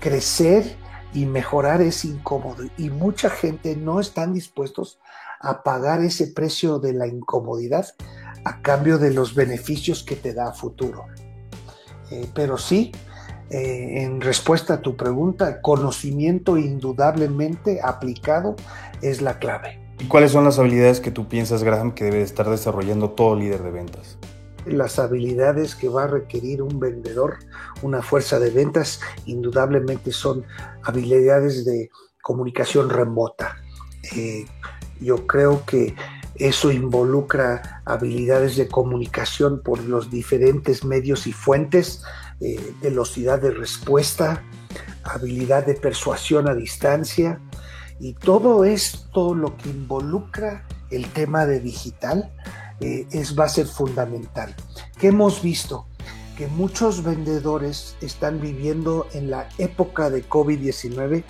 Crecer 0.00 0.76
y 1.14 1.26
mejorar 1.26 1.80
es 1.80 2.04
incómodo 2.04 2.64
y 2.76 2.90
mucha 2.90 3.30
gente 3.30 3.76
no 3.76 3.98
están 3.98 4.34
dispuestos 4.34 4.98
a 5.40 5.62
pagar 5.62 6.02
ese 6.02 6.28
precio 6.28 6.78
de 6.78 6.92
la 6.92 7.06
incomodidad 7.06 7.86
a 8.44 8.60
cambio 8.60 8.98
de 8.98 9.12
los 9.12 9.34
beneficios 9.34 10.02
que 10.02 10.16
te 10.16 10.34
da 10.34 10.50
a 10.50 10.52
futuro. 10.52 11.06
Eh, 12.10 12.28
pero 12.34 12.58
sí, 12.58 12.92
eh, 13.50 14.02
en 14.02 14.20
respuesta 14.20 14.74
a 14.74 14.82
tu 14.82 14.96
pregunta, 14.96 15.60
conocimiento 15.62 16.58
indudablemente 16.58 17.80
aplicado 17.82 18.56
es 19.02 19.20
la 19.22 19.38
clave. 19.38 19.80
¿Y 19.98 20.04
cuáles 20.04 20.32
son 20.32 20.44
las 20.44 20.58
habilidades 20.58 21.00
que 21.00 21.10
tú 21.10 21.28
piensas, 21.28 21.62
Graham, 21.64 21.92
que 21.92 22.04
debe 22.04 22.22
estar 22.22 22.48
desarrollando 22.48 23.10
todo 23.10 23.34
líder 23.34 23.62
de 23.62 23.70
ventas? 23.70 24.18
las 24.66 24.98
habilidades 24.98 25.74
que 25.74 25.88
va 25.88 26.04
a 26.04 26.08
requerir 26.08 26.62
un 26.62 26.78
vendedor, 26.78 27.38
una 27.82 28.02
fuerza 28.02 28.38
de 28.38 28.50
ventas, 28.50 29.00
indudablemente 29.26 30.12
son 30.12 30.44
habilidades 30.82 31.64
de 31.64 31.90
comunicación 32.22 32.90
remota. 32.90 33.56
Eh, 34.14 34.46
yo 35.00 35.26
creo 35.26 35.64
que 35.64 35.94
eso 36.34 36.70
involucra 36.70 37.82
habilidades 37.84 38.56
de 38.56 38.68
comunicación 38.68 39.62
por 39.62 39.80
los 39.80 40.10
diferentes 40.10 40.84
medios 40.84 41.26
y 41.26 41.32
fuentes, 41.32 42.02
eh, 42.40 42.74
velocidad 42.82 43.40
de 43.40 43.50
respuesta, 43.50 44.44
habilidad 45.02 45.66
de 45.66 45.74
persuasión 45.74 46.48
a 46.48 46.54
distancia 46.54 47.40
y 48.00 48.14
todo 48.14 48.64
esto 48.64 49.34
lo 49.34 49.56
que 49.56 49.70
involucra 49.70 50.64
el 50.90 51.06
tema 51.10 51.46
de 51.46 51.60
digital 51.60 52.30
eh, 52.80 53.06
es, 53.10 53.38
va 53.38 53.44
a 53.44 53.48
ser 53.48 53.66
fundamental. 53.66 54.54
¿Qué 54.98 55.08
hemos 55.08 55.42
visto? 55.42 55.86
Que 56.36 56.46
muchos 56.46 57.02
vendedores 57.02 57.96
están 58.00 58.40
viviendo 58.40 59.08
en 59.12 59.30
la 59.30 59.48
época 59.58 60.10
de 60.10 60.28
COVID-19 60.28 61.24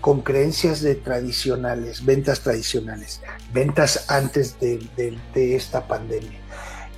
con 0.00 0.20
creencias 0.20 0.80
de 0.80 0.94
tradicionales, 0.94 2.04
ventas 2.04 2.40
tradicionales, 2.40 3.20
ventas 3.52 4.10
antes 4.10 4.58
de, 4.60 4.88
de, 4.96 5.56
esta 5.56 5.86
pandemia. 5.86 6.40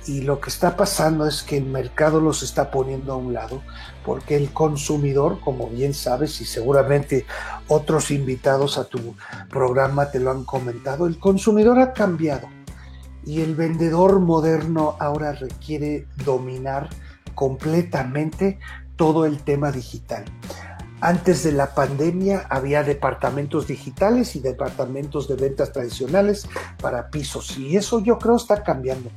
Y 0.07 0.21
lo 0.21 0.39
que 0.39 0.49
está 0.49 0.75
pasando 0.75 1.27
es 1.27 1.41
que 1.41 1.57
el 1.57 1.65
mercado 1.65 2.19
los 2.19 2.43
está 2.43 2.69
poniendo 2.71 3.13
a 3.13 3.17
un 3.17 3.33
lado 3.33 3.61
porque 4.05 4.35
el 4.35 4.53
consumidor, 4.53 5.39
como 5.39 5.67
bien 5.69 5.93
sabes 5.93 6.39
y 6.39 6.45
seguramente 6.45 7.25
otros 7.67 8.11
invitados 8.11 8.77
a 8.77 8.85
tu 8.85 9.15
programa 9.49 10.11
te 10.11 10.19
lo 10.19 10.31
han 10.31 10.43
comentado, 10.43 11.07
el 11.07 11.17
consumidor 11.17 11.79
ha 11.79 11.93
cambiado 11.93 12.47
y 13.25 13.41
el 13.41 13.55
vendedor 13.55 14.19
moderno 14.19 14.95
ahora 14.99 15.31
requiere 15.31 16.07
dominar 16.23 16.89
completamente 17.33 18.59
todo 18.95 19.25
el 19.25 19.39
tema 19.39 19.71
digital. 19.71 20.25
Antes 21.01 21.43
de 21.43 21.51
la 21.51 21.75
pandemia 21.75 22.45
había 22.49 22.83
departamentos 22.83 23.67
digitales 23.67 24.35
y 24.35 24.39
departamentos 24.39 25.27
de 25.27 25.35
ventas 25.35 25.71
tradicionales 25.71 26.47
para 26.81 27.09
pisos 27.09 27.57
y 27.57 27.75
eso 27.75 27.99
yo 27.99 28.17
creo 28.17 28.37
está 28.37 28.63
cambiando. 28.63 29.09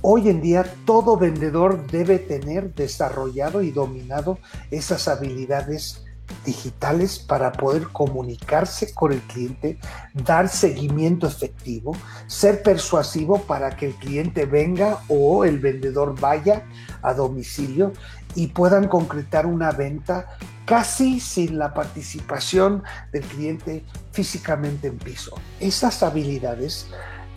Hoy 0.00 0.28
en 0.28 0.40
día 0.40 0.64
todo 0.84 1.16
vendedor 1.16 1.86
debe 1.88 2.20
tener 2.20 2.72
desarrollado 2.74 3.62
y 3.62 3.72
dominado 3.72 4.38
esas 4.70 5.08
habilidades 5.08 6.04
digitales 6.44 7.18
para 7.18 7.50
poder 7.50 7.88
comunicarse 7.88 8.94
con 8.94 9.12
el 9.12 9.20
cliente, 9.22 9.78
dar 10.14 10.48
seguimiento 10.48 11.26
efectivo, 11.26 11.96
ser 12.26 12.62
persuasivo 12.62 13.42
para 13.42 13.70
que 13.76 13.86
el 13.86 13.94
cliente 13.94 14.46
venga 14.46 14.98
o 15.08 15.44
el 15.44 15.58
vendedor 15.58 16.18
vaya 16.20 16.64
a 17.02 17.12
domicilio 17.12 17.92
y 18.36 18.48
puedan 18.48 18.86
concretar 18.86 19.46
una 19.46 19.72
venta 19.72 20.38
casi 20.64 21.18
sin 21.18 21.58
la 21.58 21.74
participación 21.74 22.84
del 23.10 23.22
cliente 23.22 23.84
físicamente 24.12 24.88
en 24.88 24.98
piso. 24.98 25.34
Esas 25.58 26.02
habilidades 26.02 26.86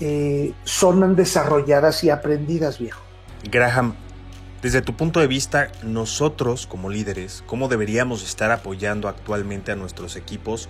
eh, 0.01 0.53
son 0.63 1.15
desarrolladas 1.15 2.03
y 2.03 2.10
aprendidas, 2.10 2.79
viejo. 2.79 3.01
Graham, 3.50 3.96
desde 4.62 4.81
tu 4.81 4.96
punto 4.96 5.20
de 5.20 5.27
vista, 5.27 5.72
nosotros 5.84 6.67
como 6.67 6.89
líderes, 6.89 7.43
¿cómo 7.48 7.67
deberíamos 7.67 8.24
estar 8.24 8.51
apoyando 8.51 9.08
actualmente 9.08 9.72
a 9.72 9.75
nuestros 9.75 10.15
equipos? 10.15 10.70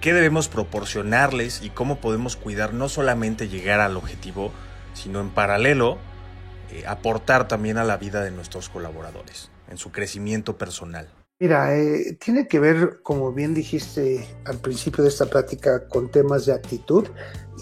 ¿Qué 0.00 0.12
debemos 0.12 0.48
proporcionarles 0.48 1.62
y 1.62 1.70
cómo 1.70 2.00
podemos 2.00 2.36
cuidar 2.36 2.74
no 2.74 2.88
solamente 2.88 3.48
llegar 3.48 3.80
al 3.80 3.96
objetivo, 3.96 4.52
sino 4.94 5.20
en 5.20 5.30
paralelo 5.30 5.98
eh, 6.70 6.84
aportar 6.86 7.48
también 7.48 7.78
a 7.78 7.84
la 7.84 7.96
vida 7.96 8.22
de 8.22 8.30
nuestros 8.30 8.68
colaboradores, 8.68 9.50
en 9.70 9.78
su 9.78 9.90
crecimiento 9.90 10.56
personal? 10.56 11.08
Mira, 11.38 11.76
eh, 11.76 12.16
tiene 12.18 12.48
que 12.48 12.58
ver, 12.58 13.02
como 13.02 13.30
bien 13.30 13.52
dijiste 13.52 14.26
al 14.46 14.56
principio 14.58 15.04
de 15.04 15.10
esta 15.10 15.26
plática, 15.26 15.86
con 15.86 16.10
temas 16.10 16.46
de 16.46 16.54
actitud 16.54 17.06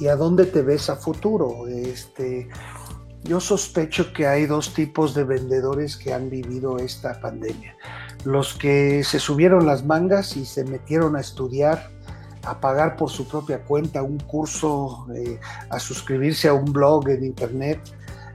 y 0.01 0.07
a 0.07 0.15
dónde 0.15 0.47
te 0.47 0.63
ves 0.63 0.89
a 0.91 0.95
futuro. 0.95 1.67
Este, 1.67 2.49
yo 3.25 3.41
sospecho 3.41 4.13
que 4.13 4.29
hay 4.29 4.47
dos 4.47 4.75
tipos 4.75 5.13
de 5.13 5.25
vendedores 5.25 5.97
que 5.97 6.15
han 6.15 6.31
vivido 6.31 6.79
esta 6.79 7.21
pandemia. 7.21 7.77
Los 8.25 8.55
que 8.55 9.03
se 9.03 9.19
subieron 9.19 9.67
las 9.67 9.85
mangas 9.85 10.37
y 10.37 10.47
se 10.47 10.63
metieron 10.63 11.17
a 11.17 11.21
estudiar, 11.21 11.91
a 12.45 12.61
pagar 12.61 12.95
por 12.95 13.11
su 13.11 13.27
propia 13.27 13.65
cuenta 13.65 14.05
un 14.05 14.21
curso, 14.21 15.09
eh, 15.17 15.41
a 15.69 15.81
suscribirse 15.81 16.47
a 16.47 16.53
un 16.53 16.73
blog 16.73 17.09
en 17.09 17.25
internet 17.25 17.81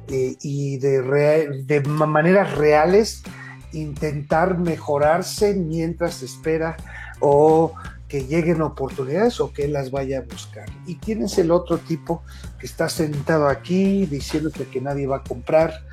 eh, 0.10 0.36
y 0.42 0.80
de, 0.80 1.64
de 1.64 1.80
maneras 1.82 2.58
reales 2.58 3.24
intentar 3.74 4.58
mejorarse 4.58 5.54
mientras 5.54 6.24
espera 6.24 6.78
o 7.20 7.74
que 8.08 8.26
lleguen 8.26 8.62
oportunidades 8.62 9.40
o 9.40 9.54
que 9.54 9.68
las 9.68 9.92
vaya 9.92 10.20
a 10.20 10.22
buscar. 10.22 10.66
Y 10.88 10.96
tienes 10.96 11.38
el 11.38 11.52
otro 11.52 11.78
tipo 11.78 12.24
que 12.60 12.66
está 12.66 12.90
sentado 12.90 13.48
aquí 13.48 14.06
diciéndote 14.08 14.66
que 14.66 14.82
nadie 14.82 15.06
va 15.06 15.18
a 15.18 15.24
comprar, 15.24 15.86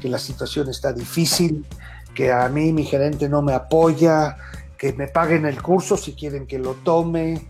que 0.00 0.08
la 0.08 0.18
situación 0.18 0.68
está 0.68 0.92
difícil, 0.92 1.64
que 2.14 2.30
a 2.30 2.48
mí 2.48 2.72
mi 2.72 2.84
gerente 2.84 3.28
no 3.28 3.40
me 3.40 3.54
apoya, 3.54 4.36
que 4.76 4.92
me 4.92 5.08
paguen 5.08 5.46
el 5.46 5.62
curso 5.62 5.96
si 5.96 6.12
quieren 6.12 6.46
que 6.46 6.58
lo 6.58 6.74
tome, 6.74 7.48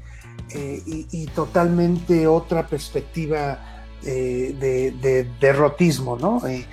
eh, 0.54 0.82
y, 1.10 1.26
totalmente 1.28 2.26
otra 2.26 2.66
perspectiva 2.66 3.58
eh, 4.04 4.54
de, 4.60 5.26
derrotismo, 5.40 6.18
¿no? 6.18 6.46
Eh, 6.46 6.66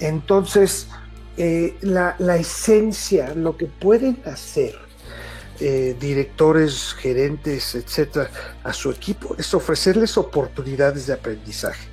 entonces, 0.00 0.88
eh, 1.36 1.76
la, 1.82 2.36
esencia, 2.36 3.34
lo 3.34 3.56
que 3.56 3.66
pueden 3.66 4.18
hacer 4.24 4.74
eh, 5.60 5.94
directores, 6.00 6.94
gerentes, 6.94 7.74
etcétera, 7.74 8.30
a 8.64 8.72
su 8.72 8.90
equipo 8.90 9.36
es 9.38 9.52
ofrecerles 9.52 10.16
oportunidades 10.16 11.06
de 11.06 11.12
aprendizaje 11.12 11.88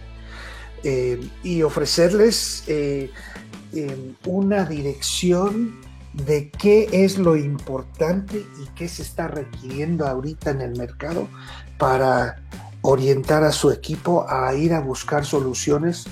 eh, 0.84 1.20
y 1.44 1.62
ofrecerles 1.62 2.64
una 4.26 4.66
dirección 4.66 5.82
de 6.14 6.52
qué 6.52 6.88
es 6.92 7.18
lo 7.18 7.36
importante 7.36 8.46
y 8.62 8.68
qué 8.76 8.88
se 8.88 9.02
está 9.02 9.28
requiriendo 9.28 10.08
ahorita 10.08 10.52
en 10.52 10.62
el 10.62 10.78
mercado 10.78 11.28
para 11.78 12.38
orientar 12.82 13.44
a 13.44 13.52
su 13.52 13.72
equipo 13.72 14.26
a 14.30 14.54
ir 14.54 14.74
a 14.74 14.80
buscar 14.80 15.26
soluciones 15.26 16.06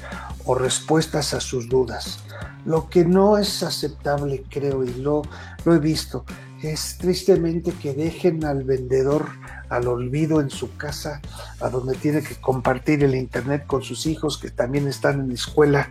o 0.45 0.55
respuestas 0.55 1.33
a 1.33 1.39
sus 1.39 1.69
dudas. 1.69 2.19
Lo 2.65 2.89
que 2.89 3.05
no 3.05 3.37
es 3.37 3.63
aceptable, 3.63 4.43
creo, 4.49 4.83
y 4.83 4.93
lo, 4.95 5.23
lo 5.65 5.73
he 5.73 5.79
visto, 5.79 6.25
es 6.61 6.97
tristemente 6.97 7.71
que 7.71 7.93
dejen 7.93 8.45
al 8.45 8.63
vendedor 8.63 9.25
al 9.69 9.87
olvido 9.87 10.41
en 10.41 10.49
su 10.49 10.75
casa, 10.75 11.21
a 11.61 11.69
donde 11.69 11.95
tiene 11.95 12.21
que 12.21 12.35
compartir 12.35 13.03
el 13.05 13.15
internet 13.15 13.63
con 13.65 13.81
sus 13.81 14.05
hijos 14.05 14.37
que 14.37 14.51
también 14.51 14.85
están 14.87 15.21
en 15.21 15.29
la 15.29 15.33
escuela, 15.33 15.89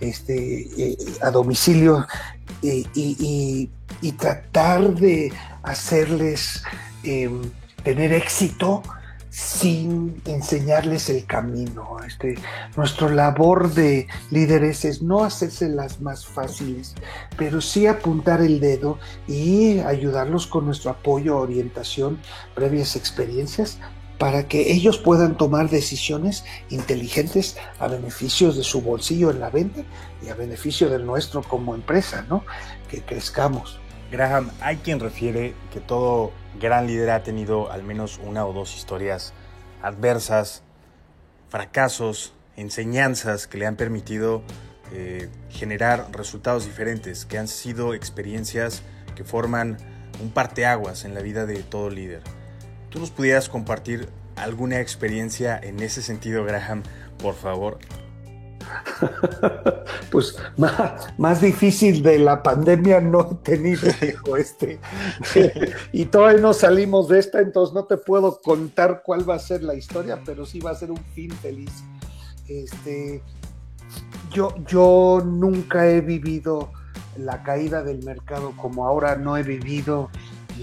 este, 0.00 0.92
eh, 0.92 0.96
a 1.20 1.30
domicilio, 1.30 2.06
y, 2.62 3.70
tratar 4.18 4.94
de 4.94 5.32
hacerles 5.62 6.62
em, 7.02 7.42
tener 7.84 8.12
éxito 8.12 8.82
sin 9.30 10.20
enseñarles 10.26 11.08
el 11.08 11.24
camino. 11.24 11.96
Este, 12.06 12.36
nuestra 12.76 13.08
labor 13.08 13.72
de 13.72 14.08
líderes 14.30 14.84
es 14.84 15.02
no 15.02 15.24
hacerse 15.24 15.68
las 15.68 16.00
más 16.00 16.26
fáciles, 16.26 16.94
pero 17.36 17.60
sí 17.60 17.86
apuntar 17.86 18.42
el 18.42 18.60
dedo 18.60 18.98
y 19.28 19.78
ayudarlos 19.80 20.46
con 20.46 20.66
nuestro 20.66 20.90
apoyo, 20.90 21.38
orientación, 21.38 22.18
previas 22.54 22.96
experiencias 22.96 23.78
para 24.18 24.46
que 24.48 24.70
ellos 24.72 24.98
puedan 24.98 25.38
tomar 25.38 25.70
decisiones 25.70 26.44
inteligentes 26.68 27.56
a 27.78 27.88
beneficio 27.88 28.52
de 28.52 28.62
su 28.62 28.82
bolsillo 28.82 29.30
en 29.30 29.40
la 29.40 29.48
venta 29.48 29.80
y 30.22 30.28
a 30.28 30.34
beneficio 30.34 30.90
del 30.90 31.06
nuestro 31.06 31.42
como 31.42 31.74
empresa, 31.74 32.26
¿no? 32.28 32.44
Que 32.90 33.00
crezcamos. 33.00 33.80
Graham, 34.10 34.50
hay 34.60 34.78
quien 34.78 34.98
refiere 34.98 35.54
que 35.72 35.78
todo 35.78 36.32
gran 36.60 36.88
líder 36.88 37.10
ha 37.10 37.22
tenido 37.22 37.70
al 37.70 37.84
menos 37.84 38.18
una 38.18 38.44
o 38.44 38.52
dos 38.52 38.76
historias 38.76 39.32
adversas, 39.82 40.62
fracasos, 41.48 42.34
enseñanzas 42.56 43.46
que 43.46 43.58
le 43.58 43.66
han 43.66 43.76
permitido 43.76 44.42
eh, 44.92 45.28
generar 45.48 46.08
resultados 46.10 46.64
diferentes, 46.66 47.24
que 47.24 47.38
han 47.38 47.46
sido 47.46 47.94
experiencias 47.94 48.82
que 49.14 49.22
forman 49.22 49.76
un 50.20 50.30
parteaguas 50.30 51.04
en 51.04 51.14
la 51.14 51.20
vida 51.20 51.46
de 51.46 51.62
todo 51.62 51.88
líder. 51.88 52.22
¿Tú 52.88 52.98
nos 52.98 53.12
pudieras 53.12 53.48
compartir 53.48 54.08
alguna 54.34 54.80
experiencia 54.80 55.58
en 55.62 55.80
ese 55.80 56.02
sentido, 56.02 56.44
Graham, 56.44 56.82
por 57.22 57.36
favor? 57.36 57.78
pues 60.10 60.36
más, 61.16 61.40
difícil 61.40 62.02
de 62.02 62.18
la 62.18 62.42
pandemia 62.42 63.00
no 63.00 63.28
he 63.30 63.34
tenido, 63.36 63.88
dijo 64.00 64.36
este. 64.36 64.80
y 65.92 66.06
todavía 66.06 66.40
no 66.40 66.52
salimos 66.52 67.08
de 67.08 67.18
esta, 67.18 67.40
entonces 67.40 67.74
no 67.74 67.84
te 67.84 67.96
puedo 67.96 68.40
contar 68.40 69.02
cuál 69.04 69.28
va 69.28 69.36
a 69.36 69.38
ser 69.38 69.62
la 69.62 69.74
historia, 69.74 70.20
pero 70.24 70.46
sí 70.46 70.60
va 70.60 70.70
a 70.70 70.74
ser 70.74 70.90
un 70.90 71.04
fin 71.14 71.30
feliz. 71.30 71.72
Este, 72.48 73.22
yo, 74.30 74.54
yo 74.66 75.22
nunca 75.24 75.86
he 75.86 76.00
vivido 76.00 76.72
la 77.16 77.42
caída 77.42 77.82
del 77.82 78.04
mercado 78.04 78.52
como 78.56 78.86
ahora 78.86 79.16
no 79.16 79.36
he 79.36 79.42
vivido 79.42 80.10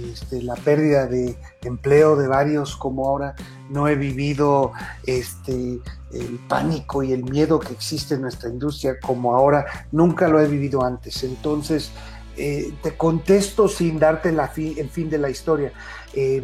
este, 0.05 0.41
la 0.41 0.55
pérdida 0.55 1.07
de 1.07 1.37
empleo 1.63 2.15
de 2.15 2.27
varios 2.27 2.75
como 2.75 3.07
ahora 3.07 3.35
no 3.69 3.87
he 3.87 3.95
vivido 3.95 4.71
este, 5.05 5.79
el 6.13 6.39
pánico 6.47 7.03
y 7.03 7.11
el 7.11 7.23
miedo 7.23 7.59
que 7.59 7.73
existe 7.73 8.15
en 8.15 8.21
nuestra 8.21 8.49
industria 8.49 8.99
como 8.99 9.35
ahora, 9.35 9.65
nunca 9.91 10.27
lo 10.27 10.39
he 10.39 10.47
vivido 10.47 10.83
antes. 10.83 11.23
Entonces, 11.23 11.91
eh, 12.37 12.73
te 12.83 12.95
contesto 12.95 13.67
sin 13.67 13.99
darte 13.99 14.29
el 14.29 14.89
fin 14.89 15.09
de 15.09 15.17
la 15.17 15.29
historia. 15.29 15.71
Eh, 16.13 16.43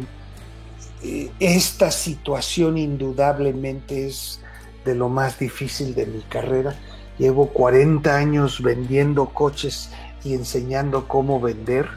eh, 1.02 1.30
esta 1.38 1.90
situación 1.90 2.78
indudablemente 2.78 4.06
es 4.06 4.40
de 4.84 4.94
lo 4.94 5.08
más 5.08 5.38
difícil 5.38 5.94
de 5.94 6.06
mi 6.06 6.20
carrera. 6.22 6.74
Llevo 7.18 7.48
40 7.48 8.14
años 8.14 8.62
vendiendo 8.62 9.26
coches 9.26 9.90
y 10.24 10.34
enseñando 10.34 11.06
cómo 11.06 11.40
vender 11.40 11.88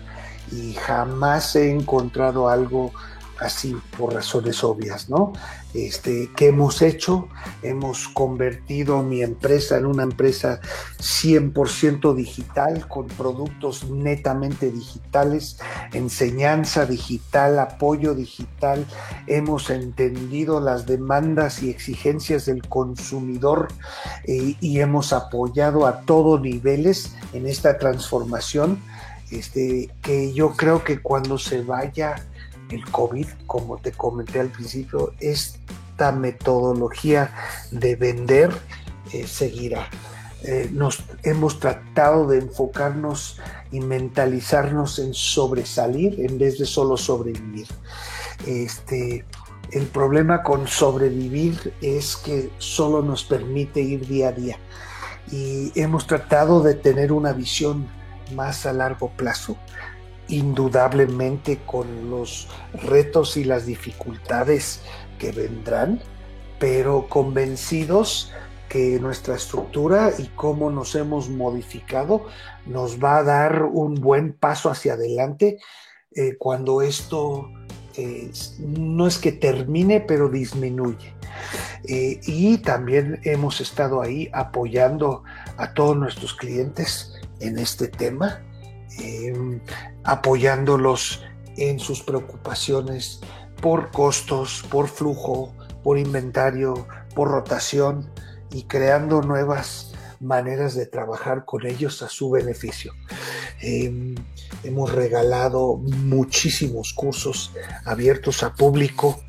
y 0.51 0.73
jamás 0.73 1.55
he 1.55 1.71
encontrado 1.71 2.49
algo 2.49 2.91
así 3.39 3.75
por 3.97 4.13
razones 4.13 4.63
obvias, 4.63 5.09
¿no? 5.09 5.33
Este, 5.73 6.31
¿Qué 6.35 6.47
hemos 6.47 6.81
hecho? 6.81 7.27
Hemos 7.61 8.07
convertido 8.07 9.03
mi 9.03 9.21
empresa 9.21 9.77
en 9.77 9.85
una 9.85 10.03
empresa 10.03 10.59
100% 10.99 12.15
digital, 12.15 12.87
con 12.87 13.07
productos 13.07 13.89
netamente 13.89 14.71
digitales, 14.71 15.59
enseñanza 15.93 16.85
digital, 16.85 17.59
apoyo 17.59 18.15
digital. 18.15 18.85
Hemos 19.27 19.69
entendido 19.69 20.59
las 20.59 20.85
demandas 20.85 21.61
y 21.61 21.69
exigencias 21.69 22.45
del 22.45 22.67
consumidor 22.67 23.67
eh, 24.23 24.55
y 24.59 24.79
hemos 24.79 25.13
apoyado 25.13 25.85
a 25.85 26.01
todos 26.01 26.41
niveles 26.41 27.13
en 27.33 27.45
esta 27.45 27.77
transformación. 27.77 28.81
Este, 29.31 29.89
que 30.01 30.33
yo 30.33 30.51
creo 30.51 30.83
que 30.83 31.01
cuando 31.01 31.37
se 31.37 31.61
vaya 31.61 32.15
el 32.69 32.85
COVID, 32.89 33.27
como 33.45 33.77
te 33.77 33.91
comenté 33.91 34.39
al 34.39 34.49
principio, 34.49 35.13
esta 35.19 36.11
metodología 36.11 37.33
de 37.71 37.95
vender 37.95 38.51
eh, 39.13 39.27
seguirá. 39.27 39.89
Eh, 40.43 40.69
nos 40.71 41.03
hemos 41.23 41.59
tratado 41.59 42.27
de 42.27 42.39
enfocarnos 42.39 43.39
y 43.71 43.79
mentalizarnos 43.79 44.99
en 44.99 45.13
sobresalir 45.13 46.19
en 46.21 46.37
vez 46.37 46.57
de 46.59 46.65
solo 46.65 46.95
sobrevivir. 46.95 47.67
Este, 48.45 49.25
el 49.71 49.87
problema 49.87 50.43
con 50.43 50.67
sobrevivir 50.67 51.73
es 51.81 52.15
que 52.15 52.51
solo 52.59 53.01
nos 53.01 53.23
permite 53.23 53.81
ir 53.81 54.07
día 54.07 54.29
a 54.29 54.31
día 54.31 54.57
y 55.31 55.71
hemos 55.75 56.07
tratado 56.07 56.61
de 56.61 56.75
tener 56.75 57.11
una 57.11 57.33
visión 57.33 57.87
más 58.31 58.65
a 58.65 58.73
largo 58.73 59.09
plazo 59.09 59.57
indudablemente 60.29 61.59
con 61.65 62.09
los 62.09 62.49
retos 62.73 63.37
y 63.37 63.43
las 63.43 63.65
dificultades 63.65 64.81
que 65.19 65.31
vendrán, 65.31 66.01
pero 66.59 67.07
convencidos 67.07 68.31
que 68.69 68.99
nuestra 68.99 69.35
estructura 69.35 70.11
y 70.17 70.27
cómo 70.35 70.69
nos 70.69 70.95
hemos 70.95 71.29
modificado 71.29 72.25
nos 72.65 73.01
va 73.01 73.19
a 73.19 73.23
dar 73.23 73.63
un 73.63 73.95
buen 73.95 74.33
paso 74.33 74.69
hacia 74.69 74.93
adelante 74.93 75.59
eh, 76.13 76.35
cuando 76.37 76.81
esto 76.81 77.49
eh, 77.95 78.31
no 78.59 79.07
es 79.07 79.17
que 79.17 79.31
termine, 79.31 80.01
pero 80.01 80.29
disminuye. 80.29 81.13
Eh, 81.87 82.19
y 82.25 82.57
también 82.57 83.19
hemos 83.23 83.61
estado 83.61 84.01
ahí 84.01 84.29
apoyando 84.33 85.23
a 85.57 85.73
todos 85.73 85.95
nuestros 85.95 86.33
clientes 86.33 87.13
en 87.39 87.59
este 87.59 87.87
tema 87.87 88.41
em, 88.99 89.59
apoyándolos 90.03 91.23
en 91.57 91.79
sus 91.79 92.01
preocupaciones 92.03 93.21
por 93.61 93.91
costos, 93.91 94.63
por 94.69 94.87
flujo, 94.87 95.53
por 95.83 95.97
inventario, 95.97 96.87
por 97.15 97.29
rotación 97.29 98.11
y 98.51 98.63
creando 98.63 99.21
nuevas 99.21 99.93
maneras 100.19 100.75
de 100.75 100.85
trabajar 100.85 101.45
con 101.45 101.65
ellos 101.65 102.01
a 102.01 102.09
su 102.09 102.29
beneficio. 102.29 102.93
Em, 103.61 104.15
hemos 104.63 104.91
regalado 104.93 105.77
muchísimos 105.77 106.93
cursos 106.93 107.51
abiertos 107.85 108.43
a 108.43 108.53
público 108.53 109.19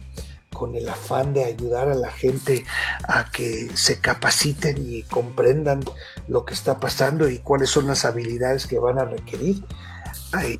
con 0.58 0.74
el 0.74 0.88
afán 0.88 1.32
de 1.32 1.44
ayudar 1.44 1.88
a 1.88 1.94
la 1.94 2.10
gente 2.10 2.64
a 3.06 3.30
que 3.30 3.70
se 3.74 4.00
capaciten 4.00 4.76
y 4.84 5.04
comprendan 5.04 5.84
lo 6.26 6.44
que 6.44 6.52
está 6.52 6.80
pasando 6.80 7.28
y 7.28 7.38
cuáles 7.38 7.70
son 7.70 7.86
las 7.86 8.04
habilidades 8.04 8.66
que 8.66 8.80
van 8.80 8.98
a 8.98 9.04
requerir. 9.04 9.62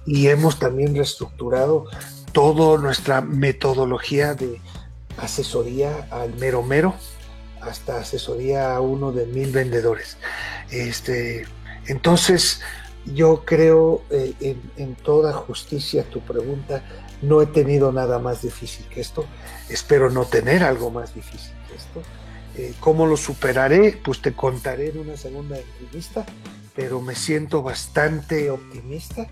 Y 0.07 0.29
hemos 0.29 0.61
también 0.61 0.95
reestructurado 0.95 1.87
toda 2.33 2.81
nuestra 2.81 3.21
metodología 3.21 4.35
de 4.35 4.61
asesoría 5.17 6.07
al 6.11 6.33
mero 6.35 6.63
mero 6.63 6.95
hasta 7.61 7.99
asesoría 7.99 8.77
a 8.77 8.81
uno 8.81 9.11
de 9.11 9.27
mil 9.27 9.51
vendedores. 9.51 10.17
Este, 10.71 11.45
entonces, 11.87 12.61
yo 13.15 13.45
creo 13.45 14.03
eh, 14.11 14.57
en, 14.77 14.95
toda 14.95 15.33
justicia 15.33 16.05
tu 16.05 16.21
pregunta, 16.21 16.83
no 17.23 17.43
he 17.43 17.47
tenido 17.47 17.93
nada 17.93 18.19
más 18.19 18.43
difícil 18.43 18.87
que 18.87 19.01
esto, 19.01 19.25
espero 19.69 20.11
no 20.11 20.25
tener 20.25 20.63
algo 20.63 20.91
más 20.91 21.15
difícil 21.15 21.53
que 21.69 21.77
esto. 21.77 22.03
Eh, 22.57 22.75
¿Cómo 22.81 23.07
lo 23.07 23.17
superaré? 23.17 24.01
Pues 24.05 24.21
te 24.21 24.33
contaré 24.33 24.91
en 24.91 24.99
una 24.99 25.17
segunda 25.17 25.59
entrevista, 25.59 26.25
pero 26.75 27.01
me 27.01 27.15
siento 27.15 27.63
bastante 27.63 28.51
optimista. 28.51 29.29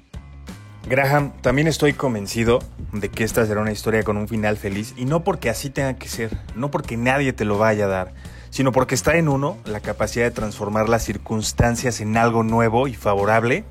Graham, 0.88 1.32
también 1.40 1.66
estoy 1.66 1.94
convencido 1.94 2.60
de 2.92 3.08
que 3.08 3.24
esta 3.24 3.44
será 3.44 3.60
una 3.60 3.72
historia 3.72 4.04
con 4.04 4.16
un 4.16 4.28
final 4.28 4.56
feliz 4.56 4.94
y 4.96 5.04
no 5.04 5.24
porque 5.24 5.50
así 5.50 5.68
tenga 5.68 5.94
que 5.94 6.08
ser, 6.08 6.38
no 6.54 6.70
porque 6.70 6.96
nadie 6.96 7.32
te 7.32 7.44
lo 7.44 7.58
vaya 7.58 7.86
a 7.86 7.88
dar, 7.88 8.14
sino 8.50 8.70
porque 8.70 8.94
está 8.94 9.16
en 9.16 9.28
uno 9.28 9.58
la 9.64 9.80
capacidad 9.80 10.26
de 10.26 10.30
transformar 10.30 10.88
las 10.88 11.04
circunstancias 11.04 12.00
en 12.00 12.16
algo 12.16 12.44
nuevo 12.44 12.86
y 12.86 12.94
favorable 12.94 13.64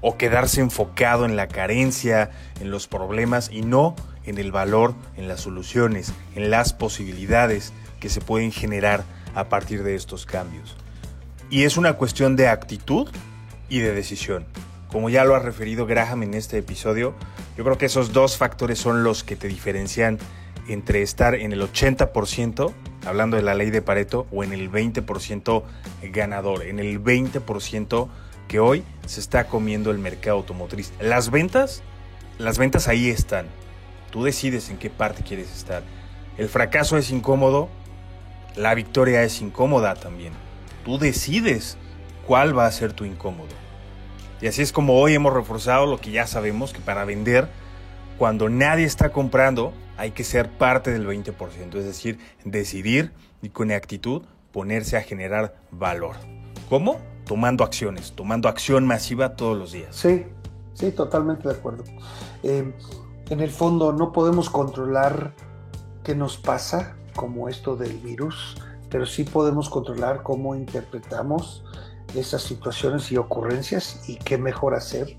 o 0.00 0.16
quedarse 0.16 0.60
enfocado 0.60 1.24
en 1.24 1.36
la 1.36 1.48
carencia, 1.48 2.30
en 2.60 2.70
los 2.70 2.86
problemas 2.86 3.50
y 3.52 3.62
no 3.62 3.94
en 4.24 4.38
el 4.38 4.52
valor, 4.52 4.94
en 5.16 5.28
las 5.28 5.40
soluciones, 5.40 6.12
en 6.34 6.50
las 6.50 6.72
posibilidades 6.72 7.72
que 8.00 8.08
se 8.08 8.20
pueden 8.20 8.52
generar 8.52 9.04
a 9.34 9.48
partir 9.48 9.82
de 9.82 9.94
estos 9.94 10.26
cambios. 10.26 10.76
Y 11.50 11.64
es 11.64 11.76
una 11.76 11.94
cuestión 11.94 12.36
de 12.36 12.48
actitud 12.48 13.08
y 13.68 13.80
de 13.80 13.94
decisión. 13.94 14.46
Como 14.88 15.08
ya 15.08 15.24
lo 15.24 15.34
ha 15.34 15.38
referido 15.38 15.86
Graham 15.86 16.24
en 16.24 16.34
este 16.34 16.58
episodio, 16.58 17.14
yo 17.56 17.64
creo 17.64 17.78
que 17.78 17.86
esos 17.86 18.12
dos 18.12 18.36
factores 18.36 18.78
son 18.78 19.04
los 19.04 19.22
que 19.22 19.36
te 19.36 19.48
diferencian 19.48 20.18
entre 20.68 21.02
estar 21.02 21.34
en 21.34 21.52
el 21.52 21.62
80%, 21.62 22.72
hablando 23.06 23.36
de 23.36 23.42
la 23.42 23.54
ley 23.54 23.70
de 23.70 23.82
Pareto, 23.82 24.26
o 24.30 24.44
en 24.44 24.52
el 24.52 24.70
20% 24.70 25.62
ganador, 26.12 26.62
en 26.62 26.78
el 26.78 27.02
20% 27.02 28.08
que 28.50 28.58
hoy 28.58 28.82
se 29.06 29.20
está 29.20 29.44
comiendo 29.44 29.92
el 29.92 29.98
mercado 29.98 30.38
automotriz. 30.38 30.92
Las 31.00 31.30
ventas, 31.30 31.84
las 32.36 32.58
ventas 32.58 32.88
ahí 32.88 33.08
están. 33.08 33.46
Tú 34.10 34.24
decides 34.24 34.70
en 34.70 34.76
qué 34.76 34.90
parte 34.90 35.22
quieres 35.22 35.56
estar. 35.56 35.84
El 36.36 36.48
fracaso 36.48 36.98
es 36.98 37.12
incómodo, 37.12 37.68
la 38.56 38.74
victoria 38.74 39.22
es 39.22 39.40
incómoda 39.40 39.94
también. 39.94 40.32
Tú 40.84 40.98
decides 40.98 41.78
cuál 42.26 42.58
va 42.58 42.66
a 42.66 42.72
ser 42.72 42.92
tu 42.92 43.04
incómodo. 43.04 43.54
Y 44.40 44.48
así 44.48 44.62
es 44.62 44.72
como 44.72 44.98
hoy 44.98 45.14
hemos 45.14 45.32
reforzado 45.32 45.86
lo 45.86 46.00
que 46.00 46.10
ya 46.10 46.26
sabemos, 46.26 46.72
que 46.72 46.80
para 46.80 47.04
vender, 47.04 47.46
cuando 48.18 48.48
nadie 48.48 48.84
está 48.84 49.10
comprando, 49.10 49.72
hay 49.96 50.10
que 50.10 50.24
ser 50.24 50.50
parte 50.50 50.90
del 50.90 51.06
20%, 51.06 51.76
es 51.76 51.84
decir, 51.84 52.18
decidir 52.44 53.12
y 53.42 53.50
con 53.50 53.70
actitud 53.70 54.22
ponerse 54.50 54.96
a 54.96 55.02
generar 55.02 55.54
valor. 55.70 56.16
¿Cómo? 56.68 57.09
Tomando 57.30 57.62
acciones, 57.62 58.10
tomando 58.16 58.48
acción 58.48 58.84
masiva 58.88 59.36
todos 59.36 59.56
los 59.56 59.70
días. 59.70 59.94
Sí, 59.94 60.26
sí, 60.74 60.90
totalmente 60.90 61.46
de 61.46 61.54
acuerdo. 61.54 61.84
Eh, 62.42 62.74
en 63.28 63.40
el 63.40 63.50
fondo 63.50 63.92
no 63.92 64.10
podemos 64.10 64.50
controlar 64.50 65.32
qué 66.02 66.16
nos 66.16 66.36
pasa, 66.36 66.96
como 67.14 67.48
esto 67.48 67.76
del 67.76 67.98
virus, 67.98 68.56
pero 68.90 69.06
sí 69.06 69.22
podemos 69.22 69.70
controlar 69.70 70.24
cómo 70.24 70.56
interpretamos 70.56 71.62
esas 72.16 72.42
situaciones 72.42 73.12
y 73.12 73.16
ocurrencias 73.16 74.08
y 74.08 74.16
qué 74.16 74.36
mejor 74.36 74.74
hacer 74.74 75.16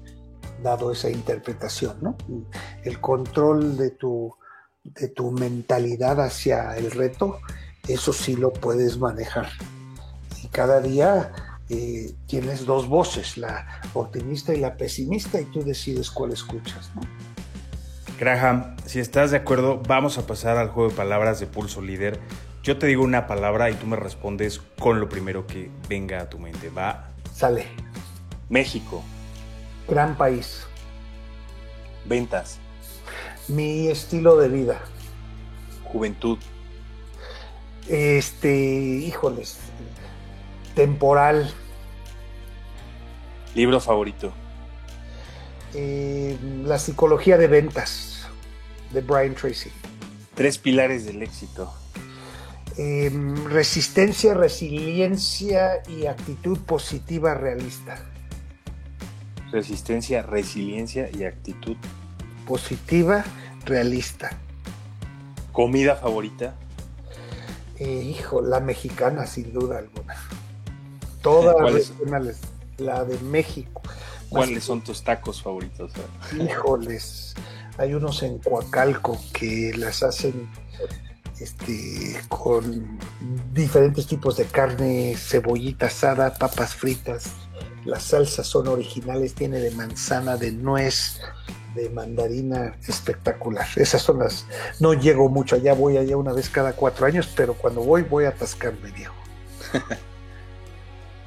dado 0.61 0.91
esa 0.91 1.09
interpretación, 1.09 1.95
¿no? 2.01 2.17
El 2.83 2.99
control 2.99 3.77
de 3.77 3.91
tu, 3.91 4.35
de 4.83 5.07
tu 5.07 5.31
mentalidad 5.31 6.19
hacia 6.19 6.75
el 6.75 6.91
reto, 6.91 7.39
eso 7.87 8.11
sí 8.11 8.35
lo 8.35 8.51
puedes 8.51 8.97
manejar. 8.97 9.47
Y 10.43 10.47
cada 10.47 10.81
día 10.81 11.31
eh, 11.73 12.15
tienes 12.27 12.65
dos 12.65 12.89
voces, 12.89 13.37
la 13.37 13.65
optimista 13.93 14.53
y 14.53 14.59
la 14.59 14.75
pesimista, 14.75 15.39
y 15.39 15.45
tú 15.45 15.63
decides 15.63 16.11
cuál 16.11 16.33
escuchas. 16.33 16.91
¿no? 16.95 17.01
Graham, 18.19 18.75
si 18.85 18.99
estás 18.99 19.31
de 19.31 19.37
acuerdo, 19.37 19.81
vamos 19.87 20.17
a 20.17 20.27
pasar 20.27 20.57
al 20.57 20.67
juego 20.67 20.89
de 20.89 20.95
palabras 20.97 21.39
de 21.39 21.47
Pulso 21.47 21.81
Líder. 21.81 22.19
Yo 22.61 22.77
te 22.77 22.87
digo 22.87 23.03
una 23.03 23.25
palabra 23.25 23.69
y 23.69 23.75
tú 23.75 23.87
me 23.87 23.95
respondes 23.95 24.59
con 24.79 24.99
lo 24.99 25.07
primero 25.07 25.47
que 25.47 25.71
venga 25.87 26.19
a 26.19 26.29
tu 26.29 26.39
mente. 26.39 26.69
Va. 26.69 27.09
Sale. 27.33 27.65
México. 28.49 29.01
Gran 29.87 30.17
país. 30.17 30.67
Ventas. 32.05 32.59
Mi 33.47 33.87
estilo 33.87 34.35
de 34.35 34.49
vida. 34.49 34.81
Juventud. 35.85 36.37
Este, 37.87 38.53
híjoles, 38.53 39.57
temporal. 40.75 41.53
¿Libro 43.55 43.79
favorito? 43.79 44.33
Eh, 45.73 46.37
la 46.65 46.77
psicología 46.79 47.37
de 47.37 47.47
ventas 47.47 48.27
de 48.91 49.01
Brian 49.01 49.35
Tracy. 49.35 49.71
Tres 50.35 50.57
pilares 50.57 51.05
del 51.05 51.21
éxito. 51.23 51.73
Em, 52.77 53.45
resistencia, 53.47 54.33
resiliencia 54.33 55.83
y 55.87 56.05
actitud 56.05 56.57
positiva 56.59 57.33
realista. 57.33 57.99
Resistencia, 59.51 60.21
resiliencia 60.21 61.09
y 61.13 61.25
actitud 61.25 61.75
positiva 62.47 63.25
realista. 63.65 64.29
¿Comida 65.51 65.97
favorita? 65.97 66.55
Eh, 67.77 68.03
hijo, 68.03 68.41
la 68.41 68.61
mexicana 68.61 69.25
sin 69.25 69.51
duda 69.51 69.79
alguna. 69.79 70.15
Todas 71.21 71.73
regionales, 71.73 72.39
la 72.77 73.03
de 73.03 73.17
México. 73.19 73.81
¿Cuáles 74.29 74.63
son 74.63 74.81
tus 74.81 75.03
tacos 75.03 75.41
favoritos? 75.41 75.91
Híjoles, 76.39 77.35
hay 77.77 77.93
unos 77.93 78.23
en 78.23 78.37
Coacalco 78.39 79.19
que 79.33 79.73
las 79.75 80.03
hacen 80.03 80.49
este, 81.39 82.19
con 82.29 82.97
diferentes 83.53 84.07
tipos 84.07 84.37
de 84.37 84.45
carne, 84.45 85.15
cebollita 85.17 85.87
asada, 85.87 86.33
papas 86.33 86.75
fritas. 86.75 87.31
Las 87.83 88.03
salsas 88.03 88.47
son 88.47 88.67
originales, 88.67 89.33
tiene 89.33 89.59
de 89.59 89.71
manzana, 89.71 90.37
de 90.37 90.51
nuez, 90.51 91.19
de 91.75 91.89
mandarina, 91.89 92.77
espectacular. 92.87 93.67
Esas 93.75 94.01
son 94.01 94.19
las. 94.19 94.45
No 94.79 94.93
llego 94.93 95.29
mucho 95.29 95.55
allá, 95.55 95.73
voy 95.73 95.97
allá 95.97 96.15
una 96.15 96.31
vez 96.31 96.49
cada 96.49 96.73
cuatro 96.73 97.05
años, 97.05 97.29
pero 97.35 97.55
cuando 97.55 97.81
voy, 97.81 98.03
voy 98.03 98.25
a 98.25 98.29
atascarme, 98.29 98.91
viejo. 98.91 99.15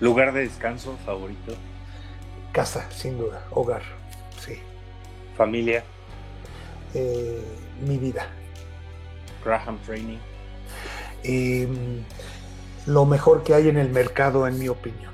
¿Lugar 0.01 0.33
de 0.33 0.41
descanso 0.41 0.97
favorito? 1.05 1.55
Casa, 2.53 2.89
sin 2.91 3.19
duda. 3.19 3.45
Hogar, 3.51 3.83
sí. 4.45 4.59
¿Familia? 5.37 5.85
Eh, 6.95 7.43
mi 7.87 7.99
vida. 7.99 8.27
Graham 9.45 9.79
Training. 9.85 10.19
Em, 11.23 12.05
lo 12.87 13.07
mejor 13.07 13.43
que 13.43 13.55
hay 13.55 13.69
en 13.69 13.77
el 13.77 13.91
mercado, 13.91 14.47
en 14.47 14.59
mi 14.59 14.69
opinión. 14.69 15.13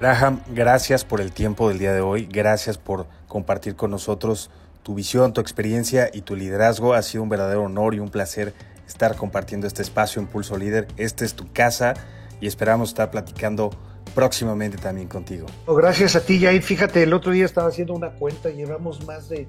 Graham, 0.00 0.42
gracias 0.48 1.04
por 1.04 1.20
el 1.20 1.32
tiempo 1.32 1.68
del 1.68 1.78
día 1.78 1.92
de 1.92 2.00
hoy. 2.00 2.26
Gracias 2.30 2.78
por 2.78 3.06
compartir 3.28 3.76
con 3.76 3.90
nosotros 3.90 4.50
tu 4.82 4.94
visión, 4.94 5.32
tu 5.32 5.40
experiencia 5.40 6.10
y 6.12 6.20
tu 6.20 6.36
liderazgo. 6.36 6.94
Ha 6.94 7.02
sido 7.02 7.22
un 7.22 7.28
verdadero 7.28 7.62
honor 7.64 7.94
y 7.94 8.00
un 8.00 8.10
placer 8.10 8.52
estar 8.86 9.16
compartiendo 9.16 9.66
este 9.66 9.82
espacio 9.82 10.20
Impulso 10.20 10.56
Líder. 10.56 10.86
Esta 10.96 11.24
es 11.24 11.34
tu 11.34 11.52
casa 11.52 11.94
y 12.40 12.46
esperamos 12.46 12.90
estar 12.90 13.10
platicando 13.10 13.70
próximamente 14.16 14.78
también 14.78 15.08
contigo. 15.08 15.46
Gracias 15.68 16.16
a 16.16 16.22
ti, 16.22 16.40
Jair. 16.40 16.62
Fíjate, 16.62 17.02
el 17.02 17.12
otro 17.12 17.32
día 17.32 17.44
estaba 17.44 17.68
haciendo 17.68 17.92
una 17.92 18.12
cuenta, 18.12 18.48
llevamos 18.48 19.04
más 19.04 19.28
de 19.28 19.46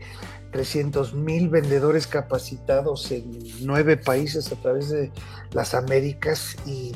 300 0.51 1.13
mil 1.13 1.47
vendedores 1.47 2.05
capacitados 2.05 3.09
en 3.11 3.39
nueve 3.61 3.95
países 3.95 4.51
a 4.51 4.57
través 4.57 4.89
de 4.89 5.09
las 5.53 5.73
Américas 5.73 6.57
y, 6.65 6.93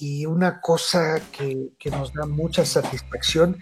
y 0.00 0.26
una 0.26 0.60
cosa 0.60 1.20
que, 1.30 1.68
que 1.78 1.88
nos 1.88 2.12
da 2.12 2.26
mucha 2.26 2.66
satisfacción 2.66 3.58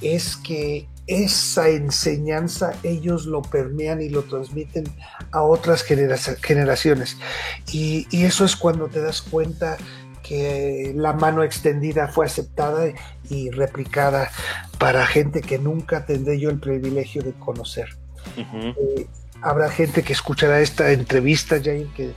es 0.00 0.36
que 0.36 0.88
esa 1.06 1.68
enseñanza 1.68 2.72
ellos 2.82 3.26
lo 3.26 3.40
permean 3.40 4.02
y 4.02 4.08
lo 4.08 4.24
transmiten 4.24 4.84
a 5.30 5.42
otras 5.42 5.84
generaciones. 5.84 7.16
Y, 7.70 8.08
y, 8.10 8.24
eso 8.24 8.44
es 8.44 8.56
cuando 8.56 8.88
te 8.88 9.00
das 9.00 9.22
cuenta 9.22 9.76
que 10.26 10.92
la 10.96 11.12
mano 11.12 11.42
extendida 11.42 12.08
fue 12.08 12.26
aceptada 12.26 12.86
y 13.28 13.50
replicada 13.50 14.30
para 14.78 15.06
gente 15.06 15.40
que 15.40 15.58
nunca 15.58 16.04
tendré 16.04 16.38
yo 16.38 16.50
el 16.50 16.58
privilegio 16.58 17.22
de 17.22 17.32
conocer. 17.32 17.96
Eh, 18.36 19.06
habrá 19.42 19.70
gente 19.70 20.02
que 20.02 20.12
escuchará 20.12 20.60
esta 20.60 20.90
entrevista, 20.92 21.60
Jair, 21.62 21.86
que 21.94 22.12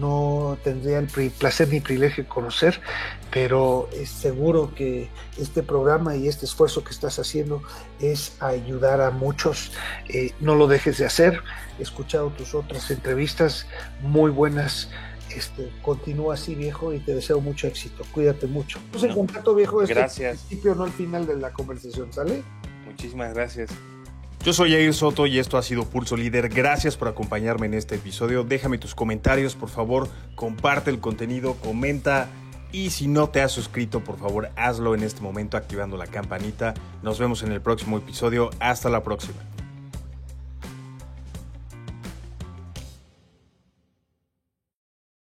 no 0.00 0.56
tendría 0.64 0.98
el 0.98 1.06
placer 1.06 1.68
ni 1.68 1.80
privilegio 1.80 2.24
de 2.24 2.28
conocer, 2.28 2.80
pero 3.30 3.88
es 3.92 4.08
seguro 4.08 4.74
que 4.74 5.08
este 5.38 5.62
programa 5.62 6.16
y 6.16 6.28
este 6.28 6.46
esfuerzo 6.46 6.82
que 6.82 6.90
estás 6.90 7.18
haciendo 7.18 7.62
es 8.00 8.40
ayudar 8.40 9.00
a 9.00 9.10
muchos. 9.10 9.72
Eh, 10.08 10.32
no 10.40 10.54
lo 10.54 10.66
dejes 10.66 10.98
de 10.98 11.04
hacer. 11.04 11.42
He 11.78 11.82
escuchado 11.82 12.30
tus 12.30 12.54
otras 12.54 12.90
entrevistas 12.90 13.66
muy 14.00 14.30
buenas. 14.30 14.88
Este, 15.36 15.70
continúa 15.82 16.34
así, 16.34 16.54
viejo, 16.54 16.94
y 16.94 16.98
te 16.98 17.14
deseo 17.14 17.40
mucho 17.40 17.66
éxito. 17.66 18.04
Cuídate 18.12 18.46
mucho. 18.46 18.78
Estamos 18.78 19.04
en 19.04 19.14
contacto, 19.14 19.54
viejo. 19.54 19.82
Este 19.82 19.94
gracias. 19.94 20.40
Al 20.40 20.46
principio, 20.46 20.74
no 20.74 20.84
al 20.84 20.92
final 20.92 21.26
de 21.26 21.36
la 21.36 21.52
conversación, 21.52 22.10
¿sale? 22.12 22.42
Muchísimas 22.86 23.34
gracias. 23.34 23.70
Yo 24.42 24.52
soy 24.52 24.72
Jair 24.72 24.94
Soto 24.94 25.26
y 25.26 25.38
esto 25.38 25.58
ha 25.58 25.62
sido 25.62 25.84
Pulso 25.84 26.16
Líder. 26.16 26.48
Gracias 26.48 26.96
por 26.96 27.08
acompañarme 27.08 27.66
en 27.66 27.74
este 27.74 27.96
episodio. 27.96 28.44
Déjame 28.44 28.78
tus 28.78 28.94
comentarios, 28.94 29.56
por 29.56 29.68
favor. 29.68 30.08
Comparte 30.36 30.88
el 30.88 31.00
contenido, 31.00 31.54
comenta. 31.54 32.28
Y 32.72 32.90
si 32.90 33.06
no 33.06 33.28
te 33.28 33.42
has 33.42 33.52
suscrito, 33.52 34.04
por 34.04 34.18
favor, 34.18 34.50
hazlo 34.56 34.94
en 34.94 35.02
este 35.02 35.20
momento 35.20 35.56
activando 35.56 35.96
la 35.96 36.06
campanita. 36.06 36.74
Nos 37.02 37.18
vemos 37.18 37.42
en 37.42 37.52
el 37.52 37.60
próximo 37.60 37.98
episodio. 37.98 38.50
Hasta 38.58 38.88
la 38.88 39.02
próxima. 39.02 39.38